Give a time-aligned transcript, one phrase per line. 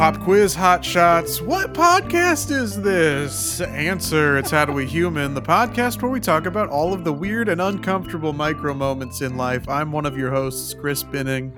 [0.00, 1.42] Pop quiz, hot shots.
[1.42, 3.60] What podcast is this?
[3.60, 7.12] Answer: It's How Do We Human, the podcast where we talk about all of the
[7.12, 9.68] weird and uncomfortable micro moments in life.
[9.68, 11.52] I'm one of your hosts, Chris Binning,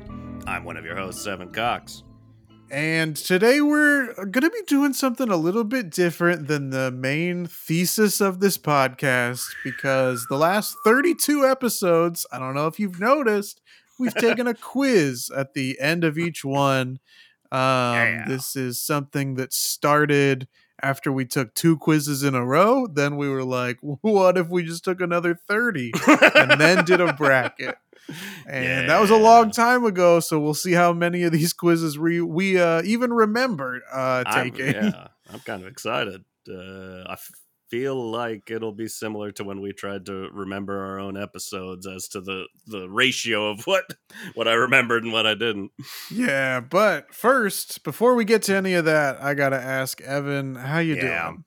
[0.45, 2.03] I'm one of your hosts, Evan Cox.
[2.69, 7.47] and today we're going to be doing something a little bit different than the main
[7.47, 13.61] thesis of this podcast because the last 32 episodes, I don't know if you've noticed,
[14.01, 16.99] we've taken a quiz at the end of each one.
[17.53, 18.25] Um, Yeah.
[18.29, 20.49] This is something that started
[20.83, 22.87] after we took two quizzes in a row.
[22.87, 25.93] Then we were like, what if we just took another 30
[26.35, 27.77] and then did a bracket?
[28.49, 31.97] And that was a long time ago, so we'll see how many of these quizzes
[31.97, 34.75] we we uh, even remembered uh, I'm, taking.
[34.75, 36.25] yeah, I'm kind of excited.
[36.51, 37.31] Uh, I f-
[37.73, 42.07] feel like it'll be similar to when we tried to remember our own episodes as
[42.09, 43.85] to the the ratio of what
[44.35, 45.71] what I remembered and what I didn't.
[46.11, 50.81] Yeah, but first, before we get to any of that, I gotta ask Evan, how
[50.81, 51.29] you Yeah.
[51.29, 51.45] doing?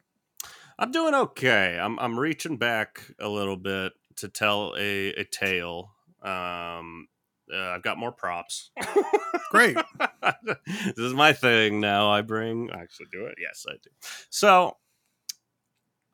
[0.80, 1.78] I'm doing okay.
[1.80, 5.92] I'm I'm reaching back a little bit to tell a a tale.
[6.24, 7.08] Um,
[7.54, 8.72] uh, I've got more props.
[9.52, 9.78] Great.
[10.56, 12.10] this is my thing now.
[12.10, 13.36] I bring I actually do it.
[13.40, 13.92] Yes, I do.
[14.32, 14.78] So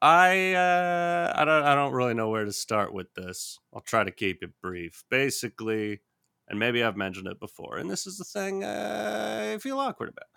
[0.02, 3.60] I uh, I don't I don't really know where to start with this.
[3.74, 5.04] I'll try to keep it brief.
[5.10, 6.02] Basically,
[6.48, 10.28] and maybe I've mentioned it before, and this is the thing I feel awkward about.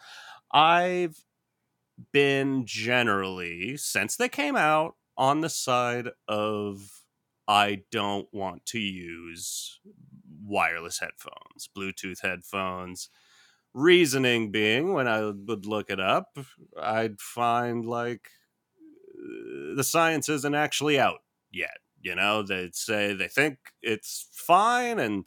[0.52, 1.24] I've
[2.12, 7.04] been generally since they came out on the side of
[7.46, 9.80] I don't want to use
[10.42, 13.08] wireless headphones, Bluetooth headphones.
[13.74, 16.38] Reasoning being, when I would look it up,
[16.80, 18.30] I'd find like
[19.76, 21.78] the science isn't actually out yet.
[22.00, 25.24] You know, they'd say they think it's fine and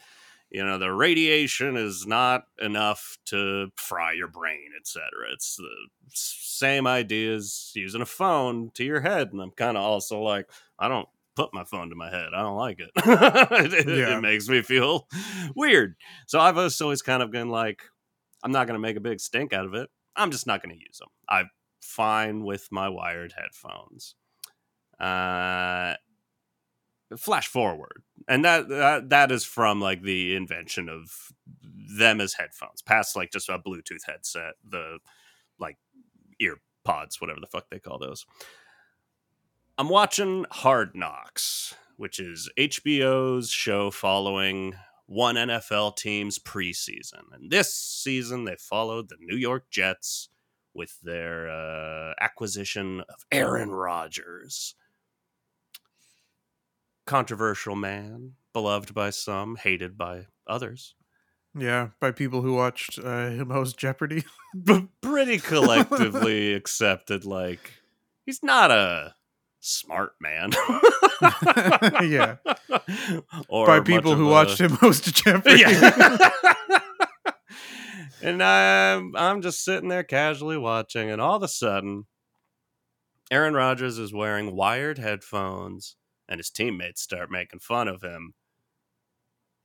[0.49, 5.67] you know the radiation is not enough to fry your brain etc it's the
[6.13, 10.49] same idea as using a phone to your head and i'm kind of also like
[10.79, 12.29] i don't put my phone to my head.
[12.35, 12.89] I don't like it.
[12.97, 14.17] It, Yeah.
[14.17, 15.07] it makes me feel
[15.55, 15.95] weird.
[16.25, 17.83] So i've always kind of been like
[18.41, 19.89] i'm not going to make a big stink out of it.
[20.15, 21.49] I'm just not going to use them i'm
[21.87, 24.15] fine with my wired headphones.
[24.99, 25.95] Uh
[27.15, 31.31] flash forward and that, that that is from like the invention of
[31.97, 34.99] them as headphones past like just a bluetooth headset the
[35.57, 35.77] like
[36.41, 38.25] ear pods whatever the fuck they call those.
[39.77, 44.75] I'm watching hard knocks which is hbo's show following
[45.05, 50.27] one nfl team's preseason and this season they followed the new york jets
[50.77, 54.75] with their uh, acquisition of aaron rodgers
[57.07, 60.93] controversial man, beloved by some, hated by others.
[61.57, 64.23] Yeah, by people who watched uh, him host Jeopardy.
[64.53, 67.73] But pretty collectively accepted, like,
[68.25, 69.13] he's not a
[69.59, 70.51] smart man.
[72.03, 72.35] Yeah.
[73.49, 75.61] or by people who a- watched him host Jeopardy.
[75.61, 76.79] Yeah.
[78.21, 82.05] And I'm I'm just sitting there casually watching, and all of a sudden,
[83.29, 85.95] Aaron Rodgers is wearing wired headphones,
[86.27, 88.33] and his teammates start making fun of him.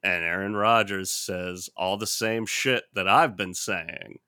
[0.02, 4.18] And Aaron Rodgers says all the same shit that I've been saying.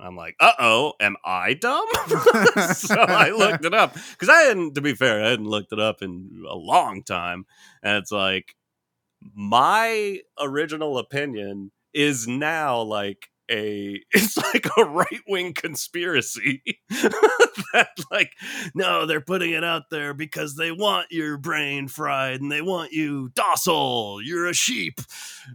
[0.00, 1.86] I'm like, uh oh, am I dumb?
[2.72, 5.80] so I looked it up because I hadn't, to be fair, I hadn't looked it
[5.80, 7.46] up in a long time.
[7.82, 8.54] And it's like,
[9.34, 18.32] my original opinion is now like a it's like a right-wing conspiracy that like
[18.74, 22.92] no they're putting it out there because they want your brain fried and they want
[22.92, 25.00] you docile you're a sheep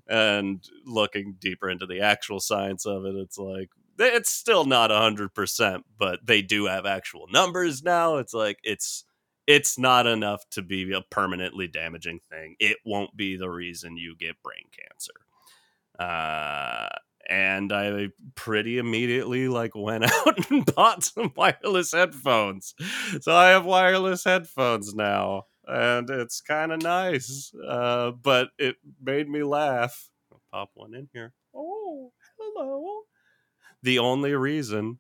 [0.08, 5.84] and looking deeper into the actual science of it it's like it's still not 100%
[6.00, 9.06] but they do have actual numbers now it's like it's
[9.48, 12.56] it's not enough to be a permanently damaging thing.
[12.60, 15.14] It won't be the reason you get brain cancer.
[16.00, 16.90] Uh,
[17.30, 22.76] and I pretty immediately like went out and bought some wireless headphones.
[23.22, 27.52] So I have wireless headphones now, and it's kind of nice.
[27.68, 30.10] Uh, but it made me laugh.
[30.32, 31.34] I'll pop one in here.
[31.56, 33.02] Oh, hello.
[33.82, 35.00] The only reason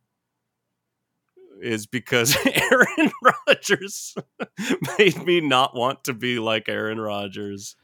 [1.62, 3.12] is because Aaron
[3.48, 4.16] Rodgers
[4.98, 7.75] made me not want to be like Aaron Rodgers.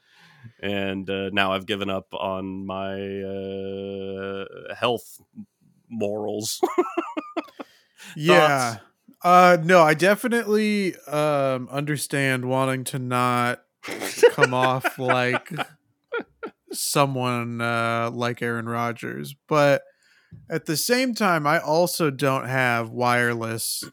[0.62, 5.20] And uh, now I've given up on my uh, health
[5.90, 6.62] morals.
[8.16, 8.78] Yeah.
[9.22, 13.62] Uh no, I definitely um understand wanting to not
[14.32, 15.52] come off like
[16.72, 19.84] someone uh like Aaron Rodgers, but
[20.50, 23.84] at the same time, I also don't have wireless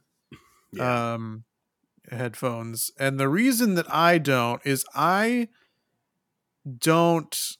[0.72, 1.14] Yeah.
[1.14, 1.44] um
[2.10, 5.48] headphones and the reason that i don't is i
[6.78, 7.56] don't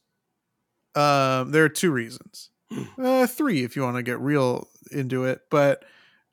[0.95, 2.51] um there are two reasons
[2.99, 5.85] uh three if you want to get real into it but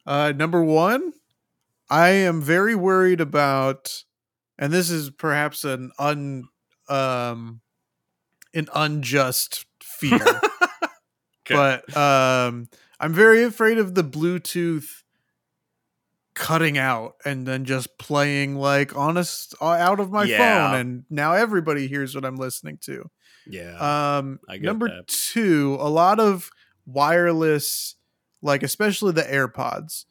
[0.07, 1.13] uh number one
[1.89, 4.03] i am very worried about
[4.57, 6.45] and this is perhaps an un
[6.89, 7.61] um
[8.53, 10.25] an unjust fear
[11.45, 11.55] Okay.
[11.85, 12.67] but um
[12.99, 15.02] i'm very afraid of the bluetooth
[16.35, 20.38] cutting out and then just playing like honest uh, out of my Yeah.
[20.71, 23.09] phone and now everybody hears what i'm listening to
[23.45, 24.18] yeah.
[24.18, 25.07] um number that.
[25.07, 26.50] two a lot of
[26.88, 27.95] wireless
[28.41, 30.06] like especially the airpods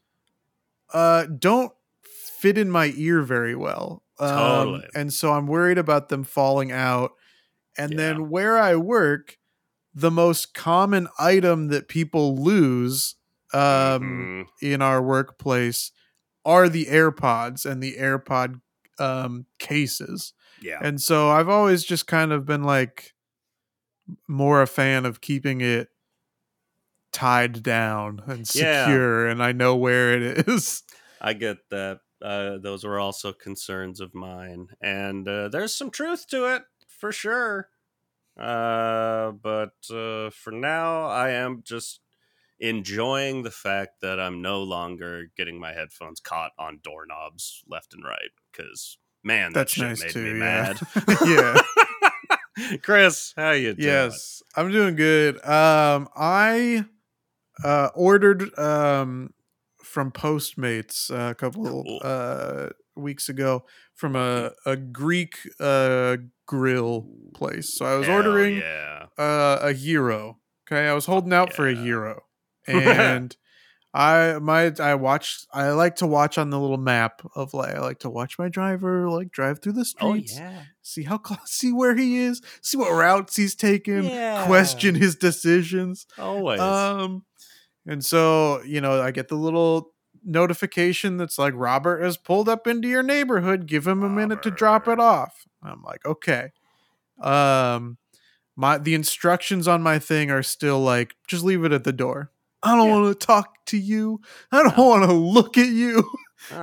[0.93, 1.73] uh don't
[2.03, 4.89] fit in my ear very well um, Totally.
[4.95, 7.13] and so i'm worried about them falling out
[7.77, 7.97] and Yeah.
[7.97, 9.39] then where i work
[9.95, 13.17] the most common item that people lose
[13.53, 14.47] um Mhm.
[14.61, 15.91] in our workplace
[16.45, 18.61] are the AirPods and the AirPod
[18.99, 20.33] um, cases.
[20.59, 20.83] yeah.
[20.83, 23.15] And so I've always just kind of been like
[24.29, 25.89] more a fan of keeping it
[27.13, 29.03] tied down and Yeah.
[29.03, 30.83] secure and I know where it is.
[31.21, 32.01] I get that.
[32.21, 37.11] Uh, those were also concerns of mine, and uh, there's some truth to it for
[37.11, 37.71] sure.
[38.39, 42.02] Uh, but uh, for now, I am just
[42.63, 48.03] enjoying the fact that I'm no longer getting my headphones caught on doorknobs left and
[48.05, 48.31] right.
[48.51, 50.23] Because man, that That's shit nice made too.
[50.35, 50.73] me yeah.
[50.75, 50.81] mad.
[51.27, 52.77] yeah.
[52.83, 53.87] Chris, how you doing?
[53.89, 55.37] Yes, I'm doing good.
[55.45, 56.85] Um, I
[57.65, 59.33] uh, ordered um,
[59.83, 62.01] from Postmates uh, a couple Cool.
[62.05, 67.75] uh, weeks ago from a, a Greek uh, grill place.
[67.75, 69.07] So I was Hell ordering Yeah.
[69.19, 70.39] uh, a hero.
[70.71, 71.83] Okay, I was holding out for a yeah.
[71.83, 72.23] hero,
[72.67, 73.37] and
[73.95, 75.47] I my I watched.
[75.53, 78.49] I like to watch on the little map of like I like to watch my
[78.49, 80.63] driver like drive through the Oh streets yeah.
[80.81, 84.47] see how close, see where he is, see what routes he's taking, Yeah.
[84.47, 86.07] question his decisions.
[86.19, 86.61] Always.
[86.61, 87.25] Um,
[87.87, 89.91] and so you know, I get the little
[90.25, 93.67] notification that's like Robert has pulled up into your neighborhood.
[93.67, 95.45] Give him a minute to drop it off.
[95.63, 96.53] I'm like, okay.
[97.21, 97.99] Um,
[98.57, 102.31] my the instructions on my thing are still like, just leave it at the door.
[102.63, 102.95] I don't Yeah.
[102.97, 104.21] want to talk to you.
[104.51, 104.85] I don't No.
[104.89, 106.09] want to look at you.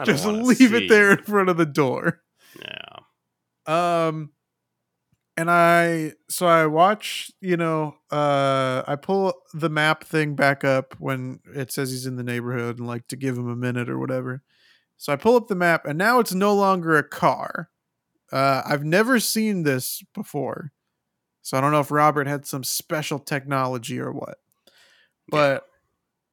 [0.03, 2.21] Just leave see it there in front of the door.
[2.61, 2.95] Yeah.
[3.65, 4.31] Um
[5.37, 10.95] and I so I watch, you know, uh I pull the map thing back up
[10.99, 13.97] when it says he's in the neighborhood and like to give him a minute or
[13.97, 14.43] whatever.
[14.97, 17.69] So I pull up the map and now it's no longer a car.
[18.31, 20.71] Uh I've never seen this before.
[21.41, 24.39] So I don't know if Robert had some special technology or what.
[25.29, 25.68] But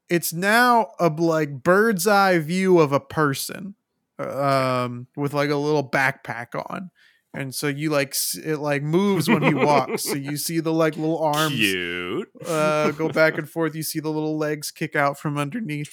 [0.08, 3.75] it's now a like bird's eye view of a person
[4.19, 6.91] um with like a little backpack on
[7.35, 8.14] and so you like
[8.44, 12.29] it like moves when he walks so you see the like little arms Cute.
[12.47, 15.93] uh go back and forth you see the little legs kick out from underneath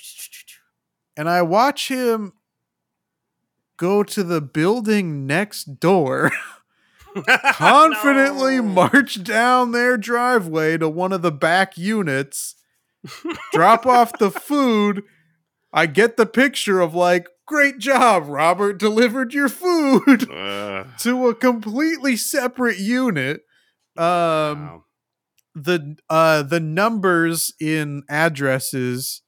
[1.17, 2.31] and i watch him
[3.77, 6.31] go to the building next door
[7.51, 8.63] confidently No.
[8.63, 12.55] march down their driveway to one of the back units
[13.51, 15.03] drop off the food.
[15.73, 20.21] I get the picture of like, great job, Robert delivered your food
[20.99, 23.41] to a completely separate unit.
[23.97, 24.05] Um,
[24.65, 24.83] Wow.
[25.55, 29.21] the uh the numbers in addresses,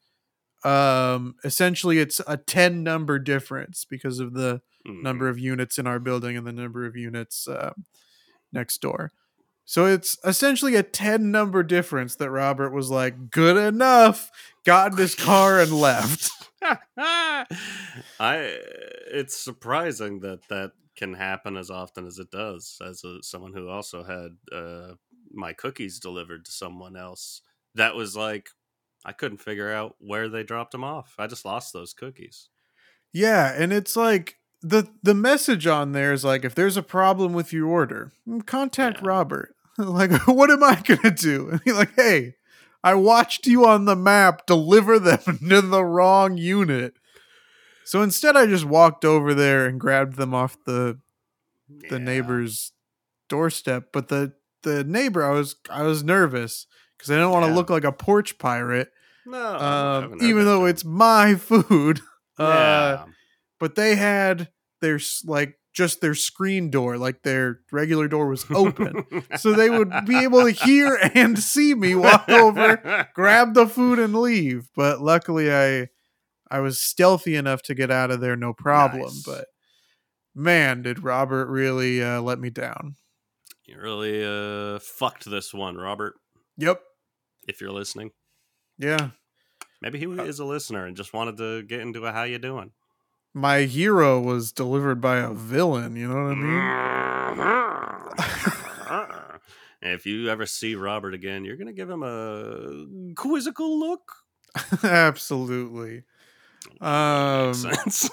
[0.63, 5.01] um, essentially it's a ten number difference because of the Mhm.
[5.03, 7.85] number of units in our building and the number of units um,
[8.51, 9.11] next door.
[9.65, 14.31] So it's essentially a 10 number difference that Robert was like, good enough,
[14.63, 16.31] got in his car and left.
[16.97, 17.47] I
[18.19, 23.67] it's surprising that that can happen as often as it does as a, someone who
[23.69, 24.95] also had uh,
[25.31, 27.41] my cookies delivered to someone else
[27.75, 28.49] that was like
[29.05, 31.13] I couldn't figure out where they dropped them off.
[31.19, 32.49] I just lost those cookies.
[33.13, 37.33] Yeah, and it's like the the message on there is like if there's a problem
[37.33, 39.07] with your order, mm, contact Yeah.
[39.07, 39.55] Robert.
[39.77, 41.49] like what am I going to do?
[41.51, 42.35] And he's like, "Hey,
[42.83, 46.95] I watched you on the map deliver them to the wrong unit."
[47.83, 50.99] So instead I just walked over there and grabbed them off the
[51.89, 51.97] the Yeah.
[51.97, 52.71] neighbor's
[53.27, 57.49] doorstep but the the neighbor i was i was nervous because i didn't want to
[57.49, 57.55] Yeah.
[57.55, 58.91] look like a porch pirate
[59.25, 62.01] No, um, even though it's my food
[62.37, 63.05] uh
[63.59, 64.49] but they had
[64.81, 69.05] their like just their screen door, like their regular door was open.
[69.37, 73.99] so they would be able to hear and see me walk over, grab the food
[73.99, 74.69] and leave.
[74.75, 75.89] But luckily I
[76.49, 79.23] I was stealthy enough to get out of there no problem, Nice.
[79.23, 79.47] but
[80.33, 82.95] man, did Robert really uh, let me down.
[83.65, 86.13] You really uh, fucked this one, Robert.
[86.57, 86.79] Yep.
[87.47, 88.11] If you're listening,
[88.77, 89.09] Yeah.
[89.81, 92.37] maybe he Uh, is a listener and just wanted to get into a how you
[92.37, 92.71] doing.
[93.37, 96.35] My hero was delivered by a villain, you know what I
[99.25, 99.41] mean?
[99.93, 104.09] if you ever see Robert again, you're gonna give him a quizzical look.
[104.83, 106.03] Absolutely.
[106.79, 108.09] Um Makes sense.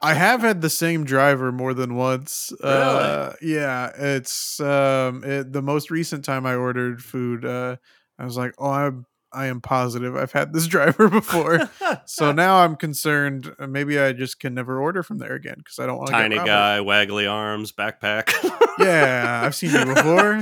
[0.00, 2.52] I have had the same driver more than once.
[2.62, 7.44] Uh, yeah, it's um, it, the most recent time I ordered food.
[7.44, 7.76] Uh,
[8.18, 11.68] I was like, oh, I'm I am positive I've had this driver before.
[12.06, 13.54] so now I'm concerned.
[13.58, 16.12] uh, Maybe I just can never order from there again because I don't want to
[16.12, 16.48] tiny get robbed.
[16.48, 18.32] guy, waggly arms, backpack.
[18.76, 20.40] Yeah, I've seen you before.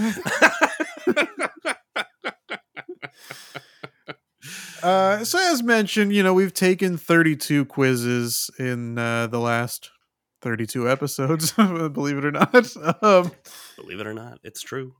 [4.82, 9.90] Uh, so as mentioned, you know we've taken 32 quizzes in uh, the last
[10.40, 11.52] 32 episodes.
[11.52, 12.54] believe it or not.
[13.02, 13.30] Um,
[13.76, 14.94] Believe it or not, it's true.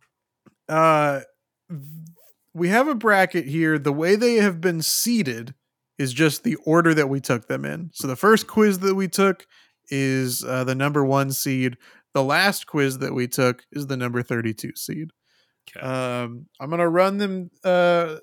[0.68, 1.20] uh
[2.54, 3.78] we have a bracket here.
[3.78, 5.54] The way they have been seated
[5.98, 7.90] is just the order that we took them in.
[7.92, 9.46] So the first quiz that we took
[9.88, 11.76] is uh, the number one seed.
[12.14, 15.10] The last quiz that we took is the number 32 seed.
[15.68, 15.86] Okay.
[15.86, 18.16] um i'm gonna run them uh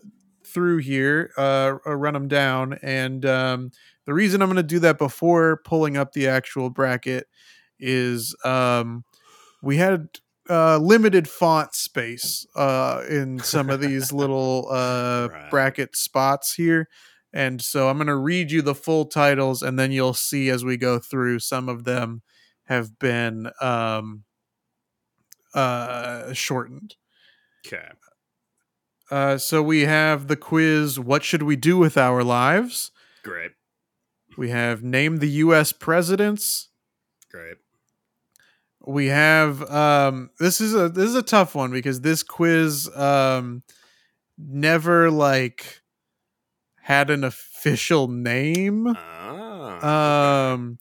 [0.46, 2.78] through here uh run them down.
[2.84, 3.72] And um
[4.06, 7.28] the reason i'm gonna do that before pulling up the actual bracket
[7.80, 9.06] is um
[9.62, 10.10] we had
[10.50, 15.50] uh, limited font space uh, in some of these little uh, Right.
[15.52, 16.88] bracket spots here.
[17.32, 20.66] And so I'm going to read you the full titles, and then you'll see as
[20.66, 22.24] we go through, some of them
[22.66, 24.24] have been um,
[25.54, 26.96] uh, shortened.
[27.66, 27.90] okay.
[29.12, 32.92] Uh, so we have the quiz What Should We Do with Our Lives?
[33.24, 33.52] Great.
[34.38, 35.72] We have Name the U.S.
[35.72, 36.70] Presidents.
[37.32, 37.58] Great.
[38.90, 43.62] We have um this is a this is a tough one because this quiz um
[44.38, 45.82] never like
[46.82, 50.54] had an official name Ah.
[50.54, 50.80] um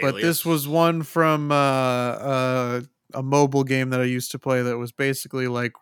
[0.00, 2.80] but this was one from uh uh
[3.14, 5.72] a mobile game that I used to play that was basically like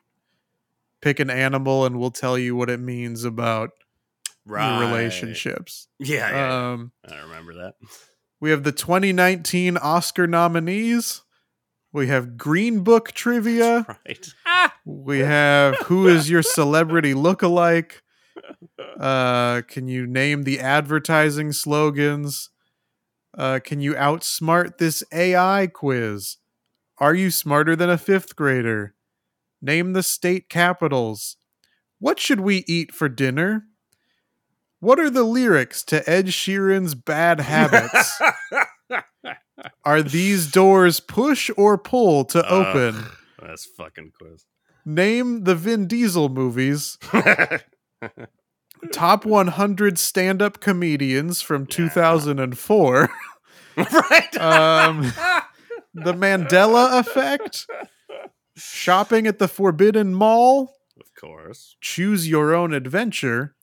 [1.03, 3.71] pick an animal and we'll tell you what it means about
[4.47, 6.73] your relationships Yeah, yeah, yeah.
[6.73, 7.75] um I remember that.
[8.41, 11.23] We have the 2019 Oscar nominees.
[11.97, 13.87] We have Green Book trivia.
[13.89, 14.35] Right.
[14.45, 14.75] Ah!
[14.85, 17.93] We have who is your celebrity lookalike?
[19.01, 22.51] Uh, can you name the advertising slogans?
[23.37, 26.37] Uh, can you outsmart this AI quiz?
[26.99, 28.95] Are you smarter than a fifth grader?
[29.61, 31.37] Name the state capitals.
[31.99, 33.65] What should we eat for dinner?
[34.81, 38.21] What are the lyrics to Ed Sheeran's Bad Habits?
[39.85, 43.05] Are these doors push or pull to open?
[43.41, 44.45] That's fucking quiz.
[44.85, 46.99] Name the Vin Diesel movies.
[48.93, 51.67] Top 100 stand up comedians from Yeah.
[51.71, 53.11] 2004.
[53.77, 54.37] right.
[54.41, 55.03] Um,
[55.95, 57.67] the Mandela Effect.
[58.57, 60.75] Shopping at the Forbidden Mall.
[61.01, 61.77] of course.
[61.81, 63.55] Choose your own adventure.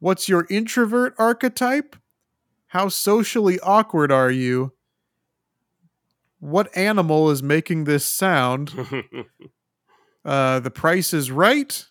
[0.00, 1.96] What's your introvert archetype?
[2.74, 4.72] How socially awkward are you?
[6.40, 8.74] What animal is making this sound?
[10.26, 11.86] Uh, the price is right.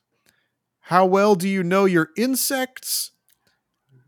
[0.79, 3.11] How well do you know your insects?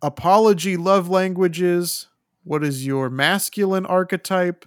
[0.01, 2.07] Apology love languages.
[2.43, 4.65] What is your masculine archetype?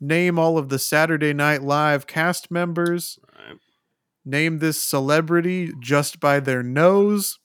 [0.00, 3.18] Name all of the Saturday Night Live cast members.
[3.36, 3.58] Right.
[4.24, 7.38] Name this celebrity just by their nose.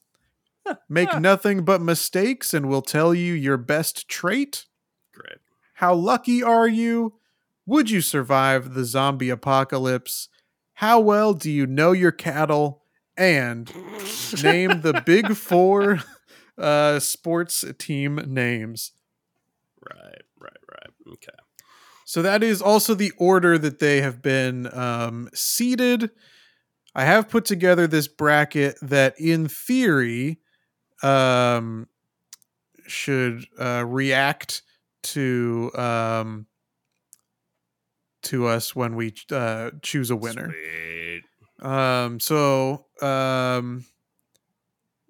[0.89, 4.65] Make nothing but mistakes and we'll tell you your best trait.
[5.13, 5.39] Great.
[5.75, 7.15] How lucky are you?
[7.65, 10.29] Would you survive the zombie apocalypse?
[10.75, 12.83] How well do you know your cattle?
[13.17, 13.71] And
[14.43, 15.99] name the big four
[16.57, 18.93] uh, sports team names.
[19.81, 21.13] Right, right, right.
[21.13, 21.37] Okay.
[22.05, 26.09] So that is also the order that they have been um, seated.
[26.95, 30.39] I have put together this bracket that, in theory,
[31.03, 31.87] um,
[32.87, 34.61] should uh, react
[35.01, 36.47] to um,
[38.23, 40.53] to us when we uh, choose a winner.
[41.61, 43.85] Um, so um,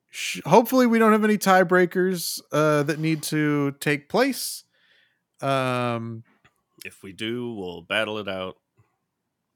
[0.09, 4.63] sh- hopefully we don't have any tiebreakers uh, that need to take place.
[5.41, 6.23] Um,
[6.85, 8.57] If we do, we'll battle it out.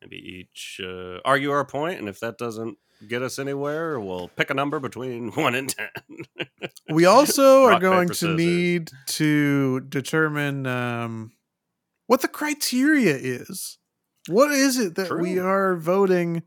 [0.02, 4.50] Maybe each uh, argue our point, and if that doesn't get us anywhere, we'll pick
[4.50, 5.90] a number between one and ten.
[6.90, 8.38] We also are going paper, to scissors.
[8.38, 11.32] need to determine um,
[12.08, 13.78] what the criteria is.
[14.28, 16.44] What is it that we are voting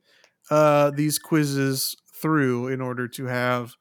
[0.50, 3.74] uh, these quizzes through in order to have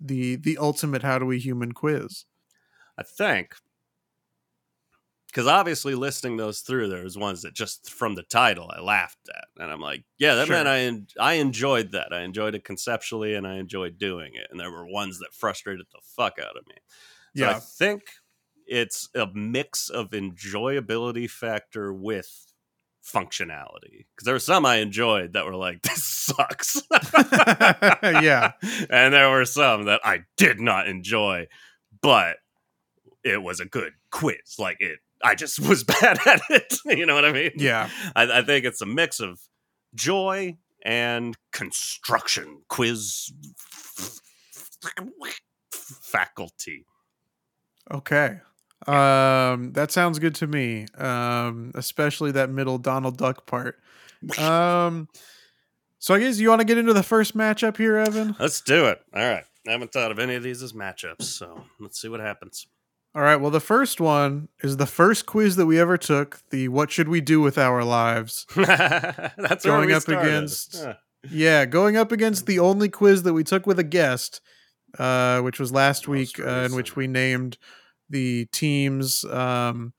[0.00, 2.24] the the ultimate how do we human quiz?
[2.98, 3.54] I think.
[5.34, 9.28] Because obviously, listing those through, there was ones that just from the title I laughed
[9.28, 10.54] at, and I'm like, "Yeah, that Sure.
[10.54, 12.12] meant I en- I enjoyed that.
[12.12, 15.86] I enjoyed it conceptually, and I enjoyed doing it." And there were ones that frustrated
[15.92, 16.76] the fuck out of me.
[17.36, 18.02] So I think
[18.64, 22.52] it's a mix of enjoyability factor with
[23.04, 24.06] functionality.
[24.14, 26.80] Because there were some I enjoyed that were like, "This sucks."
[28.02, 28.52] Yeah.
[28.88, 31.48] and there were some that I did not enjoy,
[32.00, 32.36] but
[33.24, 34.56] it was a good quiz.
[34.58, 36.74] Like it, I just was bad at it.
[36.84, 37.52] you know what I mean?
[37.56, 37.88] Yeah.
[38.14, 39.40] I, I think it's a mix of
[39.94, 43.32] joy and construction quiz
[45.82, 46.84] faculty.
[47.90, 48.40] Okay.
[48.86, 50.86] Um, that sounds good to me.
[50.96, 53.78] Um, especially that middle Donald Duck part.
[54.38, 55.08] Um,
[55.98, 58.34] so I guess you want to get into the first matchup here, Evan.
[58.38, 58.98] Let's do it.
[59.14, 59.44] All right.
[59.68, 62.66] I haven't thought of any of these as matchups, so let's see what happens.
[63.14, 63.36] All right.
[63.36, 66.40] Well, the first one is the first quiz that we ever took.
[66.50, 70.28] The "What should we do with our lives?" That's Going up started.
[70.28, 70.94] against- Huh.
[71.30, 74.42] Yeah, going up against the only quiz that we took with a guest,
[74.98, 77.56] uh, which was last week, uh, in which we named
[78.10, 79.94] the teams um,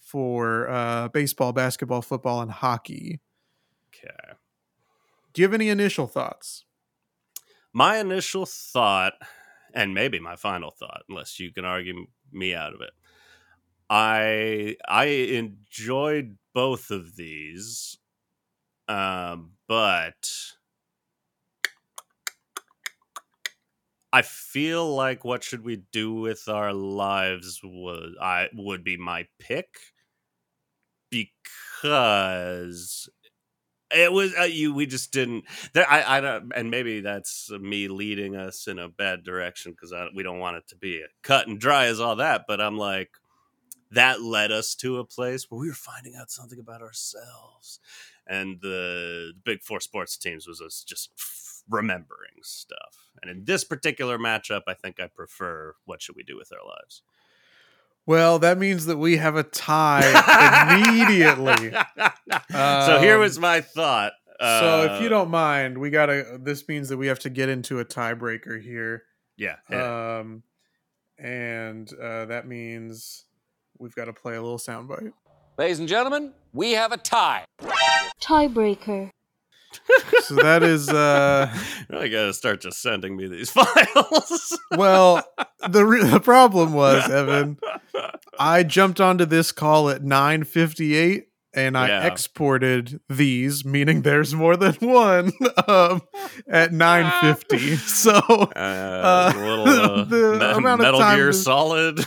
[0.00, 3.20] for uh, baseball, basketball, football, and hockey.
[3.94, 4.32] Okay.
[5.32, 6.64] Do you have any initial thoughts?
[7.72, 9.12] My initial thought,
[9.72, 12.92] and maybe my final thought, unless you can argue me out of it,
[13.90, 17.98] I I enjoyed both of these,
[18.88, 20.30] um, but
[24.12, 29.28] I feel like what should we do with our lives was I would be my
[29.38, 29.78] pick
[31.10, 33.08] because
[33.94, 37.88] it was uh, you we just didn't there I, I don't and maybe that's me
[37.88, 41.58] leading us in a bad direction because we don't want it to be cut and
[41.60, 43.10] dry as all that but i'm like
[43.92, 47.78] that led us to a place where we were finding out something about ourselves
[48.26, 51.10] and the big four sports teams was us just
[51.68, 56.36] remembering stuff and in this particular matchup i think i prefer what should we do
[56.36, 57.02] with our lives
[58.06, 60.06] Well, that means that we have a tie
[60.78, 61.70] immediately.
[62.50, 66.38] so here Um, was my thought so if you Uh, don't mind, we gotta.
[66.40, 69.04] This means that we have to get into a tiebreaker here,
[69.36, 70.18] yeah, yeah.
[70.18, 70.42] um,
[71.18, 73.24] and uh, that means
[73.78, 75.12] we've got to play a little soundbite.
[75.56, 77.44] Ladies and gentlemen, we have a tie.
[78.20, 79.10] Tiebreaker.
[80.22, 80.88] So that is.
[80.88, 81.52] Uh,
[81.88, 84.58] really got to start just sending me these files.
[84.72, 85.22] well,
[85.68, 87.58] the re- the problem was Evan.
[88.38, 91.22] I jumped onto this call at 9:58
[91.54, 92.06] and I Yeah.
[92.06, 95.32] exported these, meaning there's more than one
[95.66, 96.02] um,
[96.48, 97.76] at 9:50.
[97.78, 98.12] So
[98.54, 102.04] Uh, a little uh, the Me- amount of Metal time Gear to- Solid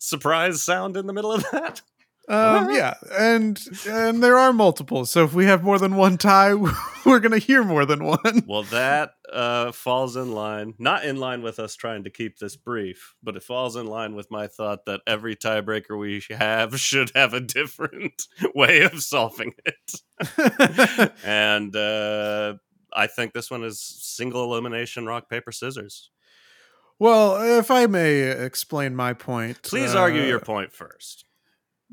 [0.00, 1.82] surprise sound in the middle of that.
[2.32, 5.10] Um, yeah, and and there are multiples.
[5.10, 6.54] So if we have more than one tie,
[7.06, 8.44] we're gonna hear more than one.
[8.46, 12.56] Well, that uh, falls in line, not in line with us trying to keep this
[12.56, 17.10] brief, but it falls in line with my thought that every tiebreaker we have should
[17.14, 18.22] have a different
[18.54, 21.12] way of solving it.
[21.24, 22.54] and uh,
[22.94, 26.10] I think this one is single elimination rock paper scissors.
[26.98, 31.26] well, if I may explain my point, Please argue uh, your point first.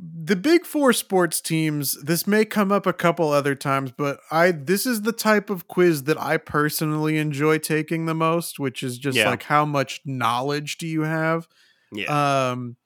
[0.02, 4.50] The big four sports teams this may come up a couple other times but i
[4.50, 8.98] this is the type of quiz that i personally enjoy taking the most which is
[8.98, 9.30] just Yeah.
[9.30, 11.50] like how much knowledge do you have
[11.92, 12.52] Yeah.
[12.52, 12.78] um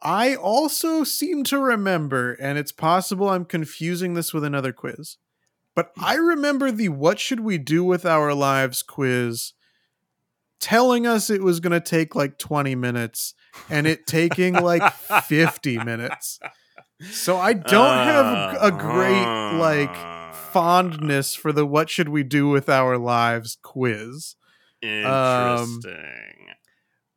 [0.00, 5.18] i also seem to remember and it's possible i'm confusing this with another quiz
[5.74, 9.52] but i remember the what should we do with our lives quiz
[10.58, 13.34] telling us it was going to take like 20 minutes
[13.70, 16.38] and it taking like 50 minutes.
[17.10, 22.48] So i don't have a great like Uh, fondness for the what should we do
[22.48, 24.36] with our lives quiz.
[24.82, 25.92] Interesting.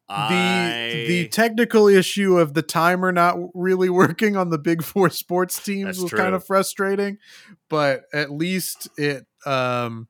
[0.08, 5.10] the the I- technical issue of the timer not really working on the big four
[5.10, 7.18] sports teams That's was kind of frustrating
[7.70, 10.08] but at least it um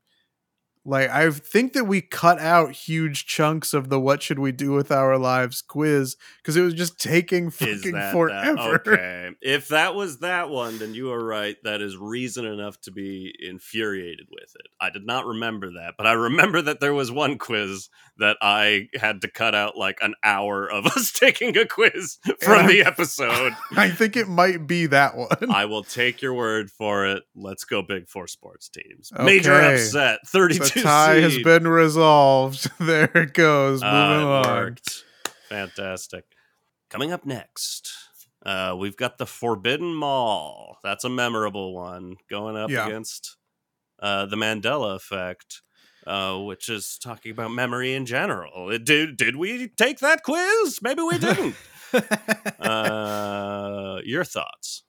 [0.86, 4.72] Like I think that we cut out huge chunks of the "What should we do
[4.72, 8.82] with our lives?" quiz because it was just taking fucking that forever.
[8.86, 8.92] That?
[8.96, 9.30] Okay.
[9.42, 11.56] If that was that one, then you are right.
[11.64, 14.68] That is reason enough to be infuriated with it.
[14.80, 18.88] I did not remember that, but I remember that there was one quiz that I
[18.96, 23.54] had to cut out like an hour of us taking a quiz from the episode.
[23.76, 25.52] I think it might be that one.
[25.52, 27.24] I will take your word for it.
[27.36, 29.12] Let's go big four sports teams.
[29.20, 29.74] Major Okay.
[29.74, 30.20] upset.
[30.28, 32.70] 32 the tie has been resolved.
[32.80, 33.82] There it goes.
[33.82, 34.56] Moving Ah, it on.
[34.56, 35.04] worked.
[35.50, 36.26] Fantastic.
[36.90, 37.92] Coming up next,
[38.46, 40.78] uh, we've got the Forbidden Mall.
[40.84, 42.86] That's a memorable one going up Yeah.
[42.88, 43.38] against
[44.00, 45.62] uh, the Mandela Effect,
[46.06, 48.70] uh, which is talking about memory in general.
[48.70, 50.80] Uh, Did did we take that quiz?
[50.82, 51.56] Maybe we didn't.
[52.60, 54.84] uh, your thoughts?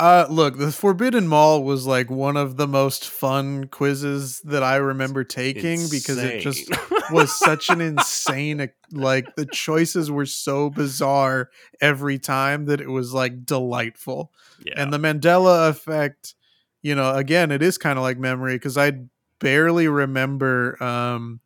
[0.00, 4.76] Uh, look, the Forbidden Mall was like one of the most fun quizzes that I
[4.76, 6.70] remember taking because it just
[7.10, 11.50] was such an insane like the choices were so bizarre
[11.82, 14.32] every time that it was like delightful.
[14.64, 14.72] yeah.
[14.74, 16.34] And the Mandela effect,
[16.80, 19.02] you know, again, it is kind of like memory because I
[19.38, 21.40] barely remember um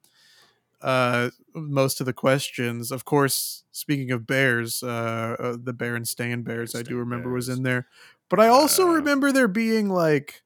[0.81, 2.93] uh most of the questions.
[2.93, 7.49] Of course, speaking of bears, uh, uh the Berenstain Bears I do Berenstain remember was
[7.49, 7.89] in there.
[8.35, 10.43] But I also Uh, remember there being like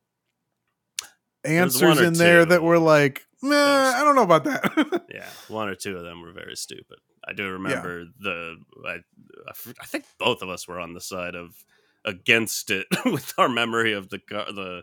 [1.43, 5.05] answers in there that were like, nah, I don't know about that.
[5.19, 6.99] Yeah, one or two of them were very stupid.
[7.27, 8.57] I do remember the.
[8.87, 11.65] I think both of us were on the side of
[12.05, 14.83] against it with our memory of the car, the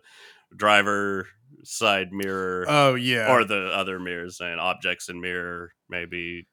[0.56, 1.28] driver
[1.64, 3.32] side mirror oh yeah.
[3.32, 6.48] or the other mirrors and objects in mirror maybe.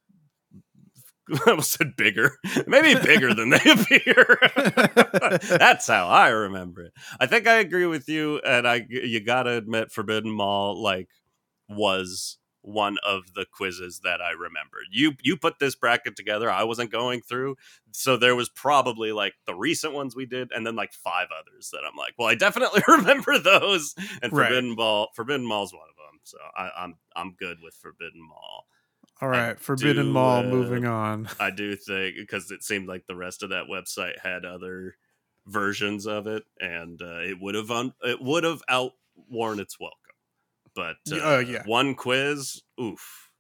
[1.47, 4.39] I almost said bigger, maybe bigger than they appear.
[5.59, 6.93] That's how I remember it.
[7.21, 11.09] I think I agree with you, and I you gotta admit, Forbidden Mall like
[11.69, 14.85] was one of the quizzes that I remembered.
[14.93, 16.51] You you put this bracket together.
[16.51, 17.57] I wasn't going through,
[17.93, 21.71] so there was probably like the recent ones we did, and then like five others
[21.73, 23.95] that I'm like, well, I definitely remember those.
[24.23, 24.49] And Right.
[24.49, 26.21] Forbidden Mall, Forbidden Mall's one of them.
[26.25, 28.67] So I, I'm I'm good with Forbidden Mall.
[29.23, 30.41] All right, Forbidden Mall.
[30.41, 31.29] uh, moving on.
[31.41, 34.97] I do think because it seemed like the rest of that website had other
[35.47, 39.97] versions of it, and uh, it would have un- it would have outworn its welcome.
[40.75, 41.63] But uh, uh, yeah.
[41.67, 43.31] one quiz, oof,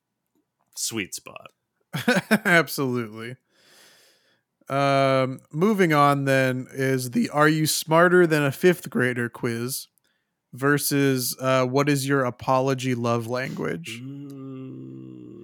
[0.76, 1.50] sweet spot.
[2.44, 3.36] Absolutely.
[4.68, 9.88] Um, moving on then is the "Are you smarter than a fifth grader?" quiz
[10.52, 15.41] versus uh, "What is your apology love language?" Mm,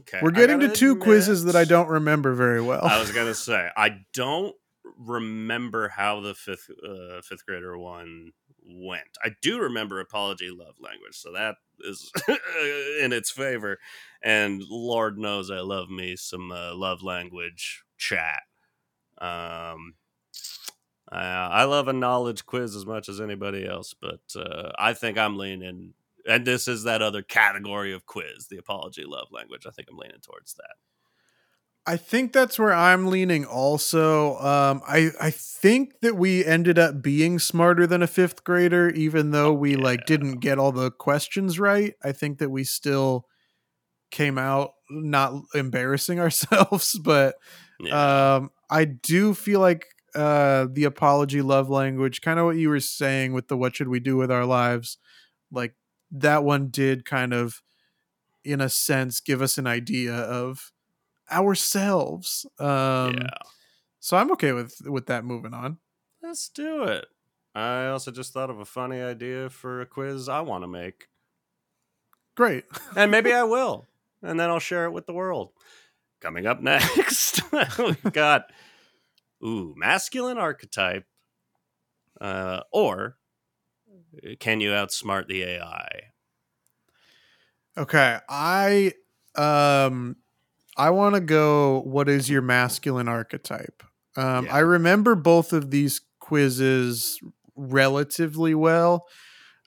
[0.00, 2.84] okay, We're getting to two quizzes that I don't remember very well.
[2.84, 4.54] I was gonna say I don't
[4.98, 8.32] remember how the fifth uh, fifth grader one
[8.64, 9.18] went.
[9.24, 12.10] I do remember apology love language, so that is
[13.00, 13.78] in its favor.
[14.22, 18.42] And Lord knows I love me some uh, love language chat.
[19.18, 19.94] Um,
[21.10, 25.18] uh, I love a knowledge quiz as much as anybody else, but uh, I think
[25.18, 25.94] I'm leaning.
[26.28, 29.66] And this is that other category of quiz, the apology love language.
[29.66, 30.74] I think I'm leaning towards that.
[31.86, 34.36] I think that's where I'm leaning also.
[34.38, 39.30] Um, I I think that we ended up being smarter than a fifth grader, even
[39.30, 41.94] though we like didn't get all the questions right.
[42.04, 43.26] I think that we still
[44.10, 47.36] came out not embarrassing ourselves, but
[47.80, 48.34] Yeah.
[48.36, 52.80] um, I do feel like uh, the apology love language, kind of what you were
[52.80, 54.98] saying with the what should we do with our lives,
[55.50, 55.74] like
[56.10, 57.62] that one did kind of,
[58.44, 60.72] in a sense, give us an idea of
[61.30, 62.46] ourselves.
[62.58, 63.30] Um, yeah.
[64.00, 65.78] So I'm okay with with that moving on.
[66.22, 67.06] Let's do it.
[67.54, 71.08] I also just thought of a funny idea for a quiz I want to make.
[72.36, 72.64] Great.
[72.96, 73.86] And maybe I will.
[74.22, 75.50] And then I'll share it with the world.
[76.20, 77.40] Coming up next,
[77.78, 78.50] we've got
[79.44, 81.04] ooh, masculine archetype.
[82.20, 83.16] Uh, or
[84.38, 85.88] can you outsmart the AI?
[87.78, 88.92] Okay, I
[89.36, 90.16] um
[90.76, 93.82] I want to go what is your masculine archetype?
[94.16, 94.54] Um Yeah.
[94.54, 97.20] I remember both of these quizzes
[97.56, 99.06] relatively well.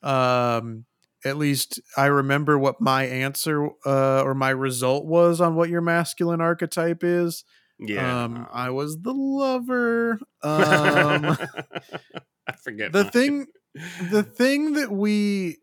[0.01, 0.85] Um
[1.25, 5.81] at least I remember what my answer uh or my result was on what your
[5.81, 7.45] masculine archetype is.
[7.79, 8.25] Yeah.
[8.25, 10.19] Um I was the lover.
[10.43, 11.37] Um
[12.47, 13.11] I forget the mine.
[13.11, 13.45] thing
[14.09, 15.57] the thing that we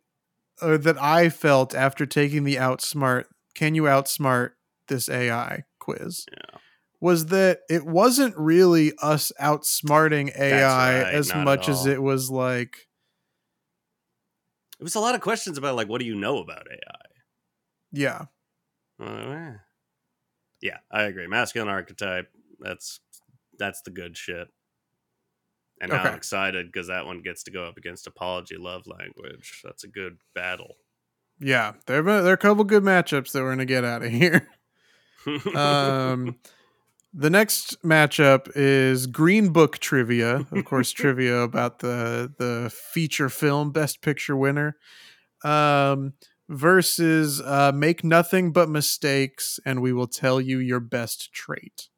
[0.62, 4.52] or that I felt after taking the outsmart can you outsmart
[4.88, 6.58] this AI quiz Yeah.
[7.00, 12.88] was that it wasn't really us outsmarting AI right, as much as it was like
[14.78, 17.06] It was a lot of questions about like, what do you know about AI?
[17.92, 18.24] Yeah.
[18.98, 19.58] Uh,
[20.62, 21.26] yeah, I agree.
[21.26, 22.30] Masculine archetype.
[22.58, 23.00] That's
[23.58, 24.48] that's the good shit.
[25.80, 29.62] And now I'm excited because that one gets to go up against apology love language.
[29.64, 30.76] That's a good battle.
[31.38, 31.72] Yeah.
[31.86, 34.48] There, there are a couple good matchups that we're going to get out of here.
[35.54, 36.36] Um,
[37.12, 40.46] the next matchup is Green Book trivia.
[40.50, 44.78] Of course, trivia about the the feature film Best Picture winner.
[45.44, 46.14] Um,
[46.48, 51.88] versus uh, Make Nothing But Mistakes, and we will tell you your best trait.